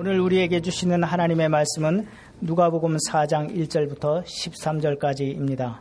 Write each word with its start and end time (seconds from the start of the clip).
오늘 0.00 0.20
우리에게 0.20 0.60
주시는 0.60 1.02
하나님의 1.02 1.48
말씀은 1.48 2.06
누가복음 2.40 2.98
4장 3.10 3.52
1절부터 3.52 4.22
13절까지입니다. 4.22 5.80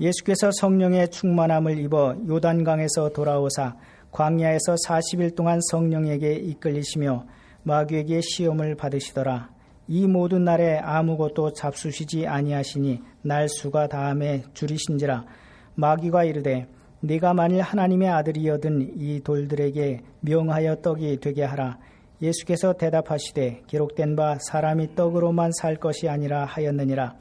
예수께서 0.00 0.50
성령의 0.50 1.10
충만함을 1.10 1.78
입어 1.78 2.16
요단강에서 2.26 3.10
돌아오사 3.10 3.76
광야에서 4.12 4.76
40일 4.76 5.36
동안 5.36 5.60
성령에게 5.60 6.36
이끌리시며 6.36 7.26
마귀에게 7.64 8.22
시험을 8.22 8.76
받으시더라. 8.76 9.50
이 9.88 10.06
모든 10.06 10.44
날에 10.44 10.78
아무것도 10.78 11.52
잡수시지 11.52 12.26
아니하시니 12.26 13.02
날 13.20 13.50
수가 13.50 13.88
다음에 13.88 14.42
줄이신지라 14.54 15.26
마귀가 15.74 16.24
이르되 16.24 16.66
네가 17.00 17.34
만일 17.34 17.60
하나님의 17.60 18.08
아들이여든 18.08 18.94
이 18.96 19.20
돌들에게 19.20 20.00
명하여 20.20 20.76
떡이 20.76 21.20
되게 21.20 21.44
하라 21.44 21.76
예수께서 22.20 22.72
대답하시되 22.72 23.62
기록된 23.66 24.16
바 24.16 24.36
사람이 24.40 24.94
떡으로만 24.94 25.52
살 25.52 25.76
것이 25.76 26.08
아니라 26.08 26.44
하였느니라. 26.44 27.14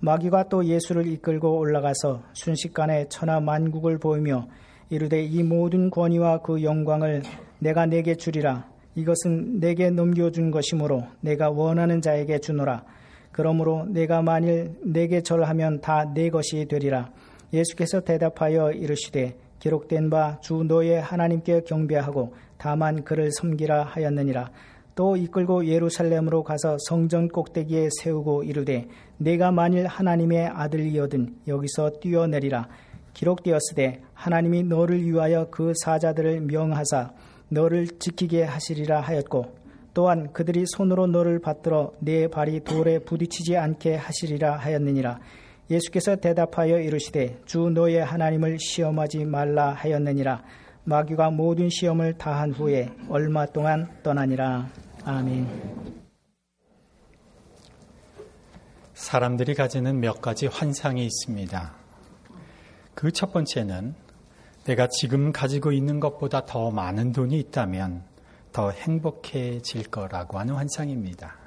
마귀가 0.00 0.48
또 0.48 0.64
예수를 0.64 1.06
이끌고 1.06 1.58
올라가서 1.58 2.22
순식간에 2.32 3.08
천하 3.08 3.40
만국을 3.40 3.98
보이며 3.98 4.46
이르되 4.88 5.22
이 5.22 5.42
모든 5.42 5.90
권위와 5.90 6.42
그 6.42 6.62
영광을 6.62 7.22
내가 7.58 7.86
내게 7.86 8.14
주리라. 8.14 8.68
이것은 8.94 9.58
내게 9.60 9.90
넘겨준 9.90 10.50
것이므로 10.50 11.04
내가 11.20 11.50
원하는 11.50 12.00
자에게 12.00 12.38
주노라. 12.38 12.84
그러므로 13.32 13.84
내가 13.88 14.22
만일 14.22 14.76
내게 14.82 15.20
절하면 15.22 15.80
다 15.80 16.04
내 16.14 16.30
것이 16.30 16.66
되리라. 16.66 17.10
예수께서 17.52 18.00
대답하여 18.00 18.72
이르시되 18.72 19.36
기록된 19.66 20.10
바 20.10 20.38
주 20.40 20.62
너의 20.62 21.00
하나님께 21.00 21.62
경배하고 21.62 22.34
다만 22.56 23.02
그를 23.02 23.32
섬기라 23.32 23.82
하였느니라. 23.82 24.50
또 24.94 25.16
이끌고 25.16 25.66
예루살렘으로 25.66 26.44
가서 26.44 26.76
성전 26.78 27.26
꼭대기에 27.28 27.88
세우고 28.00 28.44
이르되 28.44 28.86
내가 29.18 29.50
만일 29.50 29.86
하나님의 29.88 30.46
아들이여든 30.46 31.38
여기서 31.48 31.90
뛰어내리라. 32.00 32.68
기록되었으되 33.12 34.02
하나님이 34.14 34.62
너를 34.62 35.04
위하여 35.04 35.48
그 35.50 35.72
사자들을 35.84 36.42
명하사 36.42 37.10
너를 37.48 37.88
지키게 37.98 38.44
하시리라 38.44 39.00
하였고 39.00 39.46
또한 39.94 40.32
그들이 40.32 40.64
손으로 40.76 41.08
너를 41.08 41.40
받들어 41.40 41.92
내 41.98 42.28
발이 42.28 42.60
돌에 42.60 43.00
부딪히지 43.00 43.56
않게 43.56 43.96
하시리라 43.96 44.58
하였느니라. 44.58 45.18
예수께서 45.70 46.16
대답하여 46.16 46.78
이르시되 46.78 47.40
주 47.44 47.70
너의 47.70 48.04
하나님을 48.04 48.58
시험하지 48.58 49.24
말라 49.24 49.72
하였느니라. 49.72 50.42
마귀가 50.84 51.30
모든 51.30 51.68
시험을 51.68 52.14
다한 52.16 52.52
후에 52.52 52.90
얼마 53.08 53.44
동안 53.46 53.90
떠나니라. 54.02 54.68
아멘. 55.04 55.46
사람들이 58.94 59.54
가지는 59.54 60.00
몇 60.00 60.20
가지 60.20 60.46
환상이 60.46 61.04
있습니다. 61.04 61.74
그 62.94 63.10
첫 63.12 63.32
번째는 63.32 63.94
내가 64.64 64.88
지금 64.88 65.32
가지고 65.32 65.70
있는 65.70 66.00
것보다 66.00 66.44
더 66.44 66.70
많은 66.70 67.12
돈이 67.12 67.38
있다면 67.38 68.02
더 68.52 68.70
행복해질 68.70 69.90
거라고 69.90 70.38
하는 70.38 70.54
환상입니다. 70.54 71.45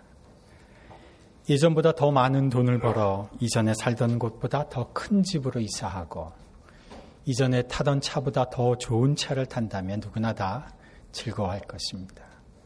예전보다 1.50 1.94
더 1.94 2.12
많은 2.12 2.50
돈을 2.50 2.80
벌어 2.80 3.28
이전에 3.40 3.74
살던 3.74 4.20
곳보다 4.20 4.70
더 4.70 4.94
큰 4.94 5.24
집으로 5.24 5.60
이사하고 5.60 6.32
이전에 7.26 7.64
타던 7.64 8.02
차보다 8.02 8.52
더 8.52 8.78
좋은 8.78 9.16
차를 9.16 9.48
탄다면 9.48 10.00
누구나 10.00 10.34
다 10.34 10.72
즐거워할 11.12 11.62
것입니다. 11.62 12.24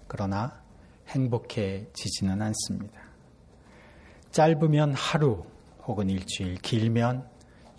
그러나 0.07 0.61
행복해지지는 1.07 2.41
않습니다. 2.41 2.99
짧으면 4.31 4.93
하루 4.95 5.45
혹은 5.85 6.09
일주일, 6.09 6.55
길면 6.55 7.25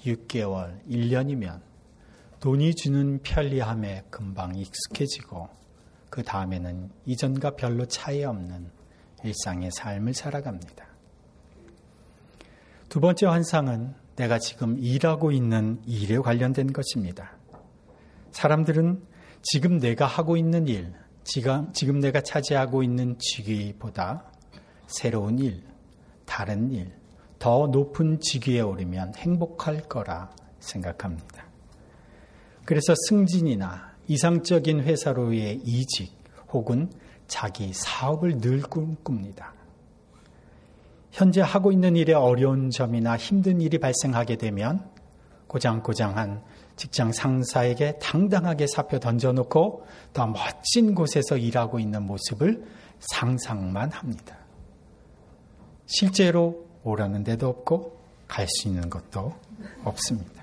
6개월, 0.06 0.82
1년이면 0.88 1.60
돈이 2.40 2.74
주는 2.76 3.20
편리함에 3.22 4.04
금방 4.08 4.54
익숙해지고 4.54 5.48
그 6.08 6.22
다음에는 6.22 6.90
이전과 7.04 7.56
별로 7.56 7.84
차이 7.86 8.24
없는 8.24 8.70
일상의 9.22 9.70
삶을 9.70 10.14
살아갑니다. 10.14 10.93
두 12.94 13.00
번째 13.00 13.26
환상은 13.26 13.92
내가 14.14 14.38
지금 14.38 14.78
일하고 14.78 15.32
있는 15.32 15.82
일에 15.84 16.16
관련된 16.16 16.72
것입니다. 16.72 17.36
사람들은 18.30 19.02
지금 19.42 19.80
내가 19.80 20.06
하고 20.06 20.36
있는 20.36 20.68
일, 20.68 20.94
지금 21.24 21.98
내가 21.98 22.20
차지하고 22.20 22.84
있는 22.84 23.18
직위보다 23.18 24.30
새로운 24.86 25.40
일, 25.40 25.64
다른 26.24 26.70
일, 26.70 26.92
더 27.40 27.66
높은 27.66 28.20
직위에 28.20 28.60
오르면 28.60 29.14
행복할 29.16 29.80
거라 29.88 30.30
생각합니다. 30.60 31.48
그래서 32.64 32.94
승진이나 33.08 33.90
이상적인 34.06 34.82
회사로의 34.82 35.62
이직 35.64 36.16
혹은 36.52 36.92
자기 37.26 37.72
사업을 37.72 38.38
늘 38.38 38.62
꿈꿉니다. 38.62 39.63
현재 41.14 41.40
하고 41.40 41.70
있는 41.70 41.94
일에 41.94 42.12
어려운 42.12 42.70
점이나 42.70 43.16
힘든 43.16 43.60
일이 43.60 43.78
발생하게 43.78 44.34
되면 44.34 44.84
고장고장한 45.46 46.42
직장 46.74 47.12
상사에게 47.12 48.00
당당하게 48.00 48.66
사표 48.66 48.98
던져놓고 48.98 49.86
더 50.12 50.26
멋진 50.26 50.92
곳에서 50.96 51.36
일하고 51.36 51.78
있는 51.78 52.02
모습을 52.02 52.64
상상만 52.98 53.92
합니다. 53.92 54.36
실제로 55.86 56.66
오라는 56.82 57.22
데도 57.22 57.48
없고 57.48 57.96
갈 58.26 58.48
수 58.48 58.66
있는 58.66 58.90
것도 58.90 59.34
없습니다. 59.84 60.42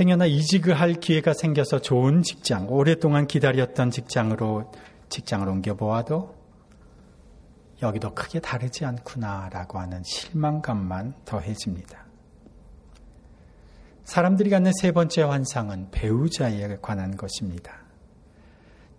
행여나 0.00 0.26
이직을 0.26 0.80
할 0.80 0.94
기회가 0.94 1.32
생겨서 1.32 1.80
좋은 1.80 2.22
직장, 2.22 2.68
오랫동안 2.68 3.28
기다렸던 3.28 3.92
직장으로 3.92 4.72
직장을 5.08 5.48
옮겨 5.48 5.74
보아도 5.74 6.43
여기도 7.84 8.14
크게 8.14 8.40
다르지 8.40 8.84
않구나라고 8.84 9.78
하는 9.78 10.02
실망감만 10.04 11.14
더해집니다. 11.24 12.04
사람들이 14.04 14.50
갖는 14.50 14.72
세 14.80 14.92
번째 14.92 15.22
환상은 15.22 15.88
배우자에 15.90 16.78
관한 16.82 17.16
것입니다. 17.16 17.84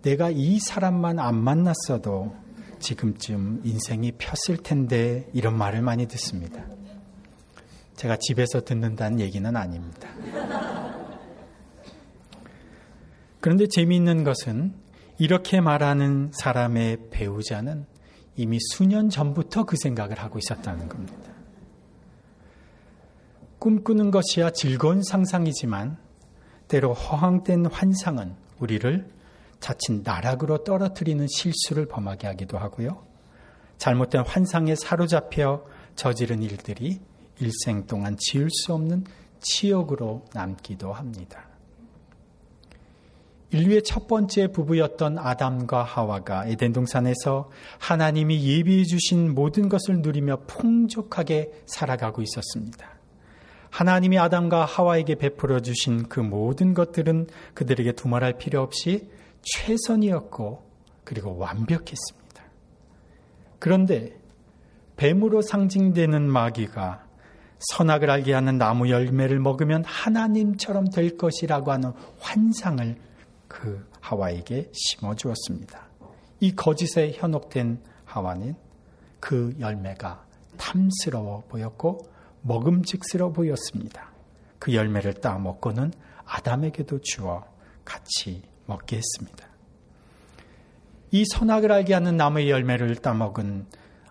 내가 0.02 0.30
이 0.30 0.60
사람만 0.60 1.20
안 1.20 1.36
만났어도 1.36 2.36
지금쯤 2.80 3.62
인생이 3.64 4.14
폈을 4.14 4.58
텐데 4.62 5.28
이런 5.34 5.58
말을 5.58 5.82
많이 5.82 6.08
듣습니다. 6.08 6.66
제가 7.96 8.18
집에서 8.20 8.62
듣는다는 8.62 9.20
얘기는 9.20 9.56
아닙니다. 9.56 10.10
그런데 13.40 13.68
재미있는 13.68 14.24
것은 14.24 14.74
이렇게 15.18 15.62
말하는 15.62 16.32
사람의 16.34 17.10
배우자는 17.12 17.86
이미 18.36 18.60
수년 18.60 19.10
전부터 19.10 19.66
그 19.66 19.78
생각을 19.78 20.20
하고 20.20 20.40
있었다는 20.40 20.90
겁니다. 20.90 21.32
꿈꾸는 23.60 24.12
것이야 24.12 24.52
즐거운 24.52 25.02
상상이지만 25.02 25.98
때로 26.68 26.94
허황된 26.94 27.68
환상은 27.68 28.36
우리를 28.60 29.10
자칫 29.60 30.02
나락으로 30.04 30.64
떨어뜨리는 30.64 31.26
실수를 31.28 31.88
범하게 31.88 32.28
하기도 32.28 32.58
하고요. 32.58 33.04
잘못된 33.78 34.24
환상에 34.26 34.76
사로잡혀 34.76 35.66
저지른 35.96 36.44
일들이 36.44 37.00
일생 37.40 37.86
동안 37.88 38.16
지을 38.18 38.50
수 38.52 38.74
없는 38.74 39.06
치욕으로 39.40 40.26
남기도 40.34 40.94
합니다. 40.94 41.48
인류의 43.52 43.84
첫 43.84 44.08
번째 44.08 44.48
부부였던 44.48 45.20
아담과 45.20 45.84
하와가 45.84 46.46
에덴 46.48 46.74
동산에서 46.74 47.50
하나님이 47.80 48.44
예비해 48.44 48.84
주신 48.84 49.34
모든 49.34 49.70
것을 49.70 50.02
누리며 50.02 50.42
풍족하게 50.48 51.52
살아가고 51.66 52.22
있었습니다. 52.22 52.90
하나님이 53.70 54.18
아담과 54.18 54.66
하와에게 54.66 55.16
베풀어 55.16 55.60
주신 55.60 56.08
그 56.08 56.20
모든 56.20 56.74
것들은 56.74 57.28
그들에게 57.54 57.92
두말할 57.92 58.38
필요 58.38 58.62
없이 58.62 59.10
최선이었고 59.42 60.64
그리고 61.04 61.38
완벽했습니다. 61.38 62.44
그런데 63.60 64.18
뱀으로 64.98 65.42
상징되는 65.42 66.22
마귀가 66.30 67.06
선악을 67.60 68.10
알게 68.10 68.34
하는 68.34 68.58
나무 68.58 68.90
열매를 68.90 69.40
먹으면 69.40 69.84
하나님처럼 69.86 70.90
될 70.90 71.18
것이라고 71.18 71.72
하는 71.72 71.92
환상을 72.20 72.96
그 73.56 73.90
하와에게 74.02 74.70
심어 74.74 75.16
주었습니다. 75.16 75.88
이 76.42 76.54
거짓에 76.54 77.14
현혹된 77.14 77.80
하와는 78.04 78.56
그 79.22 79.56
열매가 79.62 80.26
탐스러워 80.58 81.46
보였고 81.48 82.06
먹음직스러워 82.42 83.32
보였습니다. 83.32 84.12
그 84.60 84.74
열매를 84.74 85.14
따 85.16 85.40
먹고는 85.40 85.94
아담에게도 86.26 87.00
주어 87.02 87.46
같이 87.86 88.42
먹게 88.66 88.98
했습니다. 88.98 89.48
이 91.12 91.24
선악을 91.26 91.72
알게 91.72 91.94
하는 91.94 92.18
나무의 92.18 92.50
열매를 92.50 92.98
따먹은 92.98 93.68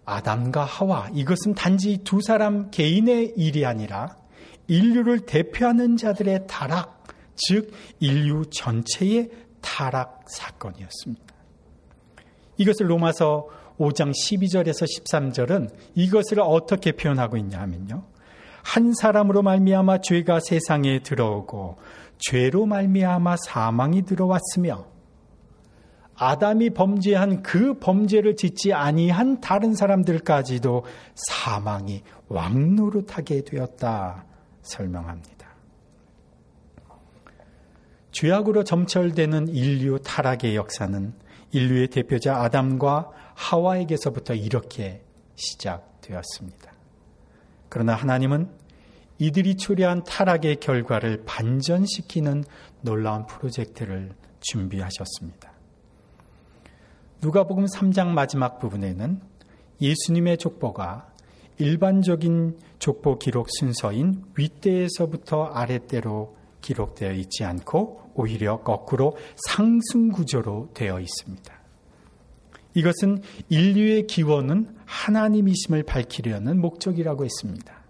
아담과 0.07 0.65
하와 0.65 1.11
이것은 1.13 1.55
단지 1.55 1.99
두 1.99 2.23
사람 2.23 2.71
개인의 2.71 3.35
일이 3.37 3.67
아니라 3.67 4.17
인류를 4.69 5.27
대표하는 5.27 5.99
자들의 5.99 6.47
타락, 6.47 6.94
즉 7.37 7.73
인류 8.01 8.45
전체의 8.51 9.31
타락 9.61 10.25
사건이었습니다. 10.27 11.35
이것을 12.57 12.91
로마서 12.91 13.49
5장 13.79 14.13
12절에서 14.13 14.87
13절은 14.87 15.71
이것을 15.95 16.41
어떻게 16.41 16.93
표현하고 16.93 17.37
있냐 17.39 17.61
하면요. 17.61 18.05
한 18.63 18.95
사람으로 18.95 19.43
말미암아 19.43 19.99
죄가 19.99 20.41
세상에 20.41 21.01
들어오고 21.01 21.77
죄로 22.19 22.67
말미암아 22.67 23.37
사망이 23.45 24.03
들어왔으며 24.03 24.87
아담이 26.17 26.71
범죄한 26.71 27.43
그 27.43 27.79
범죄를 27.79 28.37
짓지 28.37 28.73
아니한 28.73 29.41
다른 29.41 29.75
사람들까지도 29.75 30.85
사망이 31.15 32.03
왕노릇하게 32.29 33.43
되었다 33.43 34.25
설명합니다. 34.63 35.44
죄악으로 38.15 38.63
점철되는 38.63 39.49
인류 39.49 39.99
타락의 39.99 40.55
역사는 40.55 41.13
인류의 41.51 41.89
대표자 41.89 42.37
아담과 42.37 43.11
하와에게서부터 43.35 44.35
이렇게 44.35 45.03
시작되었습니다. 45.35 46.73
그러나 47.69 47.95
하나님은 47.95 48.49
이들이 49.19 49.57
초래한 49.57 50.05
타락의 50.05 50.57
결과를 50.57 51.25
반전시키는 51.27 52.45
놀라운 52.83 53.27
프로젝트를 53.27 54.13
준비하셨습니다. 54.41 55.53
누가복음 57.21 57.65
3장 57.65 58.09
마지막 58.09 58.61
부분에는 58.61 59.21
예수님의 59.81 60.39
족보가 60.39 61.09
일반적인 61.59 62.59
족보 62.79 63.19
기록 63.19 63.49
순서인 63.59 64.23
윗대에서부터 64.37 65.47
아랫대로 65.47 66.37
기록되어 66.65 67.13
있지 67.13 67.45
않고 67.45 68.13
오히려 68.15 68.63
거꾸로 68.63 69.17
상승 69.37 70.09
구조로 70.11 70.71
되어 70.73 70.99
있습니다. 70.99 71.55
이것은 72.75 73.23
인류의 73.51 74.07
기원은 74.07 74.75
하나님이심을 74.87 75.85
밝히려는 75.85 76.61
목적이라고 76.61 77.25
했습니다. 77.25 77.85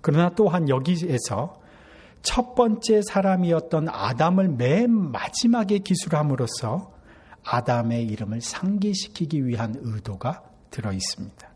그러나 0.00 0.30
또한 0.34 0.68
여기에서 0.68 1.60
첫 2.22 2.54
번째 2.54 3.00
사람이었던 3.02 3.88
아담을 3.88 4.48
맨 4.48 4.90
마지막에 4.90 5.78
기술함으로써 5.78 6.92
아담의 7.44 8.04
이름을 8.06 8.40
상기시키기 8.40 9.46
위한 9.46 9.74
의도가 9.78 10.42
들어 10.70 10.92
있습니다. 10.92 11.48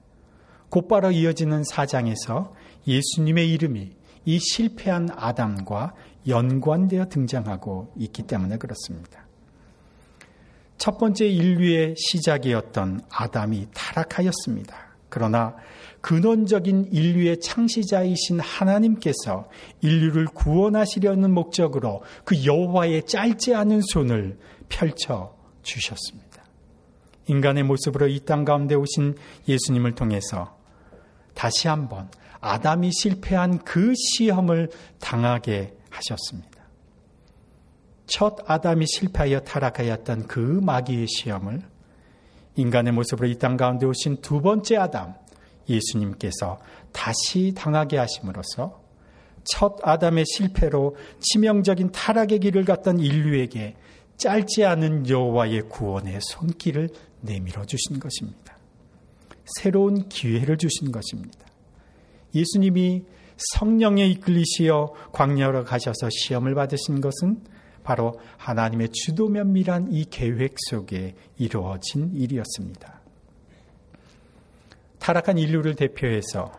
곧바로 0.70 1.11
이어지는 1.11 1.65
사장에서 1.65 2.55
예수님의 2.87 3.50
이름이 3.53 3.91
이 4.25 4.38
실패한 4.38 5.11
아담과 5.15 5.94
연관되어 6.27 7.07
등장하고 7.09 7.93
있기 7.97 8.23
때문에 8.25 8.59
그렇습니다. 8.59 9.27
첫 10.79 10.99
번째 10.99 11.27
인류의 11.27 11.95
시작이었던 11.97 13.03
아담이 13.11 13.69
타락하였습니다. 13.75 14.77
그러나 15.09 15.55
근원적인 16.01 16.89
인류의 16.91 17.41
창시자이신 17.41 18.41
하나님께서 18.41 19.49
인류를 19.83 20.25
구원하시려는 20.27 21.33
목적으로 21.33 22.03
그 22.25 22.45
여호와의 22.45 23.07
짧지 23.07 23.55
않은 23.55 23.83
손을 23.83 24.39
펼쳐 24.69 25.37
주셨습니다. 25.63 26.43
인간의 27.29 27.63
모습으로 27.63 28.09
이 28.09 28.21
땅 28.21 28.45
가운데 28.45 28.75
오신 28.75 29.15
예수님을 29.47 29.95
통해서 29.95 30.57
다시 31.35 31.69
한번 31.69 32.11
아담이 32.41 32.91
실패한 32.93 33.59
그 33.59 33.95
시험을 33.95 34.71
당하게 34.99 35.75
하셨습니다. 35.93 36.62
첫 38.06 38.39
아담이 38.47 38.87
실패하여 38.87 39.41
타락하였던 39.41 40.27
그 40.27 40.39
마귀의 40.41 41.06
시험을 41.06 41.62
인간의 42.56 42.93
모습으로 42.93 43.29
이 43.29 43.39
땅 43.39 43.56
가운데 43.56 43.87
오신 43.87 44.21
두 44.21 44.41
번째 44.43 44.77
아담, 44.77 45.15
예수님께서 45.69 46.59
다시 46.93 47.55
당하게 47.56 47.97
하심으로써 47.99 48.83
첫 49.44 49.77
아담의 49.83 50.25
실패로 50.27 50.97
치명적인 51.21 51.93
타락의 51.93 52.41
길을 52.41 52.65
갔던 52.65 52.99
인류에게 53.00 53.77
짧지 54.17 54.65
않은 54.65 55.09
여호와의 55.09 55.69
구원의 55.69 56.19
손길을 56.21 56.91
내밀어 57.23 57.65
주신 57.65 57.99
것입니다. 57.99 58.56
새로운 59.59 60.09
기회를 60.09 60.59
주신 60.59 60.93
것입니다. 60.93 61.47
예수님이 62.35 63.05
성령에 63.37 64.06
이끌리시어 64.06 64.93
광야로 65.12 65.64
가셔서 65.64 66.08
시험을 66.11 66.55
받으신 66.55 67.00
것은 67.00 67.44
바로 67.82 68.19
하나님의 68.38 68.90
주도 68.93 69.29
면밀한 69.29 69.93
이 69.93 70.05
계획 70.05 70.55
속에 70.70 71.14
이루어진 71.37 72.12
일이었습니다. 72.14 73.00
타락한 74.99 75.38
인류를 75.38 75.75
대표해서 75.75 76.52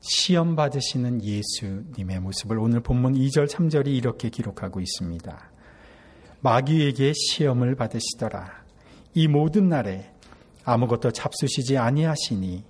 시험 0.00 0.56
받으시는 0.56 1.22
예수님의 1.22 2.20
모습을 2.20 2.58
오늘 2.58 2.80
본문 2.80 3.14
2절, 3.14 3.48
3절이 3.48 3.88
이렇게 3.88 4.28
기록하고 4.28 4.80
있습니다. 4.80 5.50
마귀에게 6.40 7.12
시험을 7.14 7.74
받으시더라. 7.74 8.64
이 9.14 9.26
모든 9.26 9.68
날에 9.68 10.12
아무것도 10.64 11.12
잡수시지 11.12 11.78
아니하시니 11.78 12.64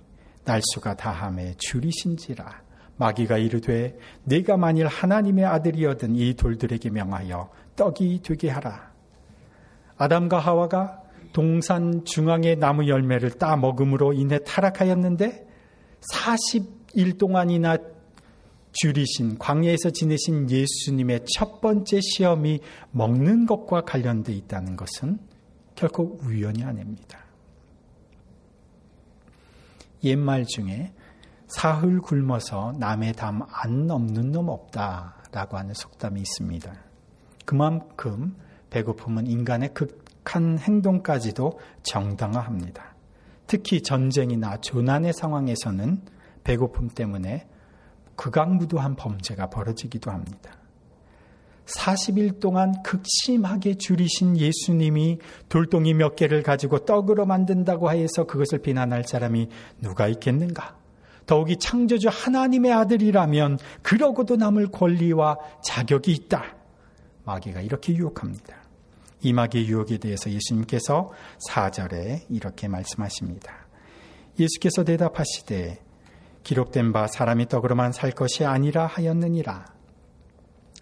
날수가 0.45 0.95
다함에 0.95 1.55
줄이신지라. 1.57 2.68
마귀가 2.99 3.37
이르되 3.37 3.97
내가 4.25 4.57
만일 4.57 4.87
하나님의 4.87 5.45
아들이어든 5.45 6.15
이 6.15 6.33
돌들에게 6.33 6.89
명하여 6.89 7.49
떡이 7.75 8.21
되게 8.23 8.49
하라. 8.49 8.91
아담과 9.97 10.37
하와가 10.37 11.01
동산 11.31 12.03
중앙의 12.03 12.57
나무 12.57 12.87
열매를 12.87 13.31
따 13.31 13.55
먹음으로 13.55 14.13
인해 14.13 14.39
타락하였는데 14.43 15.47
40일 16.13 17.17
동안이나 17.17 17.77
줄이신 18.73 19.37
광야에서 19.37 19.91
지내신 19.91 20.49
예수님의 20.49 21.21
첫 21.33 21.61
번째 21.61 22.01
시험이 22.01 22.59
먹는 22.91 23.45
것과 23.45 23.81
관련돼 23.81 24.33
있다는 24.33 24.75
것은 24.75 25.19
결코 25.75 26.19
우연이 26.23 26.63
아닙니다. 26.63 27.19
옛말 30.03 30.45
중에 30.45 30.91
사흘 31.49 31.99
굶어서 31.99 32.73
남의 32.77 33.13
담 33.13 33.41
안 33.51 33.87
넘는 33.87 34.31
놈 34.31 34.49
없다 34.49 35.15
라고 35.31 35.57
하는 35.57 35.73
속담이 35.73 36.21
있습니다. 36.21 36.73
그만큼 37.45 38.35
배고픔은 38.69 39.27
인간의 39.27 39.73
극한 39.73 40.59
행동까지도 40.59 41.59
정당화합니다. 41.83 42.95
특히 43.47 43.81
전쟁이나 43.81 44.57
조난의 44.57 45.13
상황에서는 45.13 46.01
배고픔 46.43 46.87
때문에 46.89 47.47
극악무도한 48.15 48.95
범죄가 48.95 49.49
벌어지기도 49.49 50.11
합니다. 50.11 50.51
40일 51.65 52.39
동안 52.39 52.81
극심하게 52.83 53.75
줄이신 53.75 54.37
예수님이 54.37 55.19
돌덩이 55.49 55.93
몇 55.93 56.15
개를 56.15 56.41
가지고 56.43 56.85
떡으로 56.85 57.25
만든다고 57.25 57.89
하여서 57.89 58.25
그것을 58.25 58.59
비난할 58.59 59.03
사람이 59.03 59.49
누가 59.81 60.07
있겠는가? 60.07 60.78
더욱이 61.29 61.57
창조주 61.57 62.09
하나님의 62.11 62.73
아들이라면 62.73 63.59
그러고도 63.83 64.35
남을 64.35 64.71
권리와 64.71 65.37
자격이 65.63 66.11
있다. 66.11 66.55
마귀가 67.23 67.61
이렇게 67.61 67.93
유혹합니다. 67.93 68.55
이 69.21 69.31
마귀의 69.33 69.67
유혹에 69.67 69.99
대해서 69.99 70.31
예수님께서 70.31 71.11
4절에 71.47 72.21
이렇게 72.29 72.67
말씀하십니다. 72.67 73.53
예수께서 74.39 74.83
대답하시되 74.83 75.79
기록된 76.41 76.93
바 76.93 77.05
사람이 77.05 77.47
떡으로만 77.47 77.91
살 77.91 78.09
것이 78.09 78.43
아니라 78.43 78.87
하였느니라. 78.87 79.67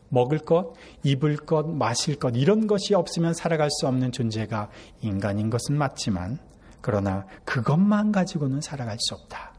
먹을 0.08 0.38
것, 0.38 0.76
입을 1.04 1.36
것, 1.46 1.68
마실 1.68 2.20
것, 2.20 2.38
이런 2.38 2.68
것이 2.68 2.96
없으면 2.96 3.34
살아갈 3.34 3.70
수 3.70 3.86
없는 3.86 4.14
존재가 4.14 4.70
인간인 5.02 5.50
것은 5.50 5.78
맞지만, 5.78 6.40
그러나 6.80 7.26
그것만 7.44 8.14
가지고는 8.14 8.62
살아갈 8.62 8.96
수 8.98 9.14
없다. 9.16 9.57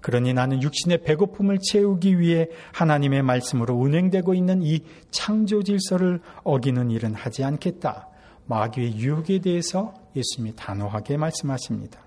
그러니 0.00 0.32
나는 0.34 0.62
육신의 0.62 1.02
배고픔을 1.02 1.58
채우기 1.60 2.18
위해 2.18 2.48
하나님의 2.72 3.22
말씀으로 3.22 3.74
운행되고 3.74 4.34
있는 4.34 4.62
이 4.62 4.80
창조 5.10 5.62
질서를 5.62 6.20
어기는 6.44 6.90
일은 6.90 7.14
하지 7.14 7.44
않겠다. 7.44 8.08
마귀의 8.46 8.96
유혹에 8.96 9.40
대해서 9.40 9.94
예수님이 10.16 10.54
단호하게 10.56 11.16
말씀하십니다. 11.16 12.00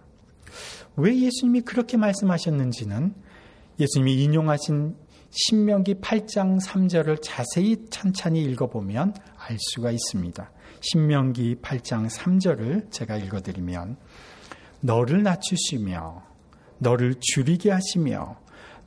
왜 0.97 1.17
예수님이 1.17 1.61
그렇게 1.61 1.97
말씀하셨는지는 1.97 3.13
예수님이 3.79 4.23
인용하신 4.23 4.95
신명기 5.29 5.95
8장 5.95 6.61
3절을 6.61 7.19
자세히 7.21 7.77
찬찬히 7.89 8.43
읽어보면 8.43 9.13
알 9.37 9.57
수가 9.59 9.91
있습니다. 9.91 10.51
신명기 10.81 11.57
8장 11.61 12.09
3절을 12.09 12.91
제가 12.91 13.17
읽어드리면 13.17 13.97
너를 14.81 15.23
낮추시며 15.23 16.30
너를 16.81 17.15
줄이게 17.19 17.71
하시며 17.71 18.37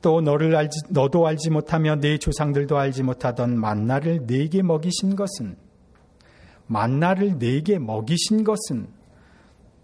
또 0.01 0.21
너를 0.21 0.55
알지, 0.55 0.77
너도 0.89 1.25
알지 1.25 1.49
못하며 1.49 1.95
네 1.95 2.17
조상들도 2.17 2.77
알지 2.77 3.03
못하던 3.03 3.57
만나를 3.59 4.25
네게 4.27 4.61
먹이신 4.61 5.15
것은 5.15 5.57
만나를 6.67 7.37
네게 7.39 7.79
먹이신 7.79 8.43
것은 8.43 8.87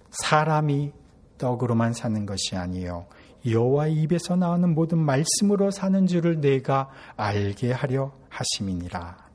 사람이 0.09 0.91
떡으로만 1.37 1.93
사는 1.93 2.25
것이 2.25 2.55
아니요 2.55 3.07
여호와의 3.47 3.95
입에서 3.95 4.35
나오는 4.35 4.75
모든 4.75 4.99
말씀으로 4.99 5.71
사는 5.71 6.05
줄을 6.05 6.41
내가 6.41 6.89
알게 7.15 7.71
하려 7.71 8.11
하심이니라. 8.29 9.31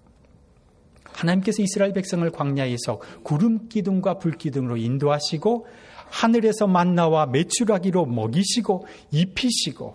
하나님께서 1.12 1.62
이스라엘 1.62 1.92
백성을 1.92 2.30
광야에서 2.30 3.00
구름 3.22 3.68
기둥과 3.68 4.18
불 4.18 4.32
기둥으로 4.32 4.76
인도하시고 4.76 5.66
하늘에서 6.08 6.66
만나와 6.66 7.26
메추라기로 7.26 8.06
먹이시고 8.06 8.86
입히시고 9.10 9.94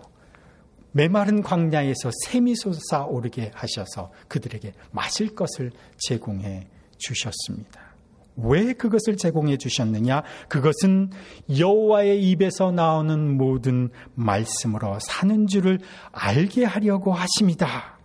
메마른 0.92 1.42
광야에서 1.42 2.10
샘이 2.24 2.54
솟아 2.54 3.06
오르게 3.06 3.50
하셔서 3.54 4.12
그들에게 4.28 4.72
마실 4.90 5.34
것을 5.34 5.72
제공해 5.98 6.68
주셨습니다. 6.98 7.92
왜 8.36 8.72
그것을 8.72 9.16
제공해 9.16 9.56
주셨느냐? 9.58 10.22
그것은 10.48 11.10
여호와의 11.58 12.22
입에서 12.30 12.70
나오는 12.70 13.36
모든 13.36 13.90
말씀으로 14.14 14.98
사는 15.00 15.46
줄을 15.46 15.80
알게 16.12 16.64
하려고 16.64 17.12
하십니다. 17.12 17.98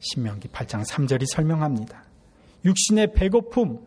신명기 0.00 0.48
8장 0.48 0.84
3절이 0.84 1.26
설명합니다. 1.32 2.04
육신의 2.64 3.12
배고픔, 3.14 3.78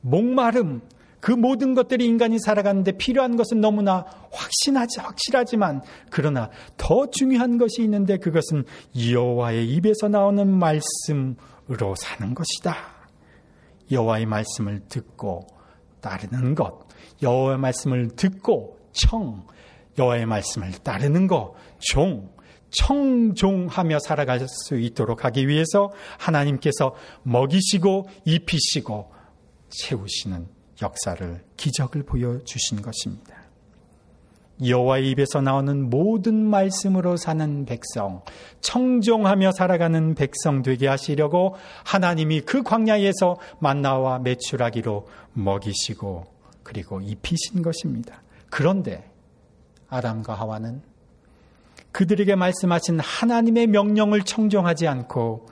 목마름, 0.00 0.82
그 1.20 1.32
모든 1.32 1.74
것들이 1.74 2.06
인간이 2.06 2.38
살아가는데 2.38 2.92
필요한 2.92 3.36
것은 3.36 3.60
너무나 3.60 4.04
확신하지 4.32 5.00
확실하지만 5.00 5.82
그러나 6.10 6.50
더 6.76 7.10
중요한 7.10 7.58
것이 7.58 7.82
있는데 7.82 8.16
그것은 8.16 8.64
여호와의 9.12 9.68
입에서 9.68 10.08
나오는 10.08 10.50
말씀으로 10.50 11.94
사는 11.96 12.34
것이다. 12.34 12.76
여호와의 13.90 14.26
말씀을 14.26 14.80
듣고 14.88 15.46
따르는 16.00 16.54
것, 16.54 16.86
여호와의 17.22 17.58
말씀을 17.58 18.08
듣고 18.16 18.78
청, 18.92 19.46
여호와의 19.98 20.26
말씀을 20.26 20.72
따르는 20.82 21.26
것, 21.26 21.54
종, 21.80 22.30
청종하며 22.70 23.98
살아갈 23.98 24.46
수 24.46 24.78
있도록 24.78 25.24
하기 25.24 25.48
위해서 25.48 25.90
하나님께서 26.18 26.94
먹이시고 27.24 28.08
입히시고 28.24 29.10
채우시는 29.68 30.59
역사를 30.82 31.44
기적을 31.56 32.04
보여 32.04 32.38
주신 32.44 32.82
것입니다. 32.82 33.40
여호와의 34.64 35.10
입에서 35.10 35.40
나오는 35.40 35.88
모든 35.88 36.34
말씀으로 36.34 37.16
사는 37.16 37.64
백성, 37.64 38.22
청종하며 38.60 39.52
살아가는 39.52 40.14
백성 40.14 40.62
되게 40.62 40.86
하시려고 40.86 41.56
하나님이 41.84 42.42
그 42.42 42.62
광야에서 42.62 43.38
만나와 43.58 44.18
매출하기로 44.18 45.06
먹이시고 45.32 46.26
그리고 46.62 47.00
입히신 47.00 47.62
것입니다. 47.62 48.22
그런데 48.50 49.10
아담과 49.88 50.34
하와는 50.34 50.82
그들에게 51.92 52.36
말씀하신 52.36 53.00
하나님의 53.00 53.66
명령을 53.68 54.22
청종하지 54.22 54.86
않고 54.86 55.48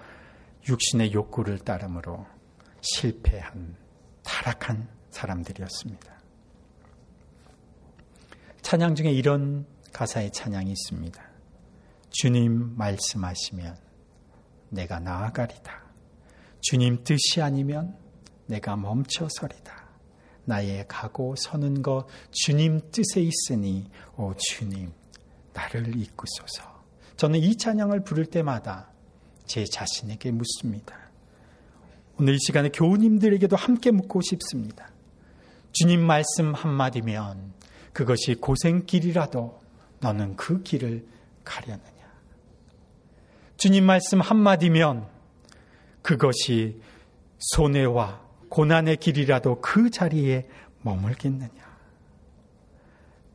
육신의 0.69 1.13
욕구를 1.13 1.59
따름으로 1.59 2.27
실패한 2.83 3.75
타락한 4.23 4.98
사람들이었습니다. 5.11 6.19
찬양 8.63 8.95
중에 8.95 9.11
이런 9.11 9.67
가사의 9.93 10.31
찬양이 10.33 10.71
있습니다. 10.71 11.23
주님 12.11 12.77
말씀하시면 12.77 13.77
내가 14.71 15.01
나아가리다. 15.01 15.83
주님 16.61 17.03
뜻이 17.05 17.41
아니면 17.41 17.97
내가 18.47 18.77
멈춰서리다. 18.77 19.89
나의 20.45 20.87
가고 20.89 21.35
서는 21.37 21.83
것 21.83 22.07
주님 22.31 22.81
뜻에 22.91 23.21
있으니 23.21 23.91
오 24.17 24.35
주님 24.37 24.93
나를 25.53 25.95
이끄소서. 25.97 26.85
저는 27.17 27.41
이 27.41 27.57
찬양을 27.57 28.05
부를 28.05 28.27
때마다 28.27 28.91
제 29.45 29.65
자신에게 29.65 30.31
묻습니다. 30.31 30.97
오늘 32.19 32.35
이 32.35 32.39
시간에 32.41 32.69
교우님들에게도 32.71 33.57
함께 33.57 33.91
묻고 33.91 34.21
싶습니다. 34.23 34.91
주님 35.73 36.01
말씀 36.01 36.55
한마디면 36.55 37.53
그것이 37.93 38.37
고생길이라도 38.37 39.61
너는 40.01 40.37
그 40.37 40.63
길을 40.63 41.07
가려느냐. 41.45 41.89
주님 43.57 43.85
말씀 43.85 44.21
한마디면 44.21 45.07
그것이 46.03 46.81
손해와 47.39 48.21
고난의 48.49 48.97
길이라도 48.99 49.61
그 49.61 49.91
자리에 49.91 50.49
머물겠느냐. 50.83 51.68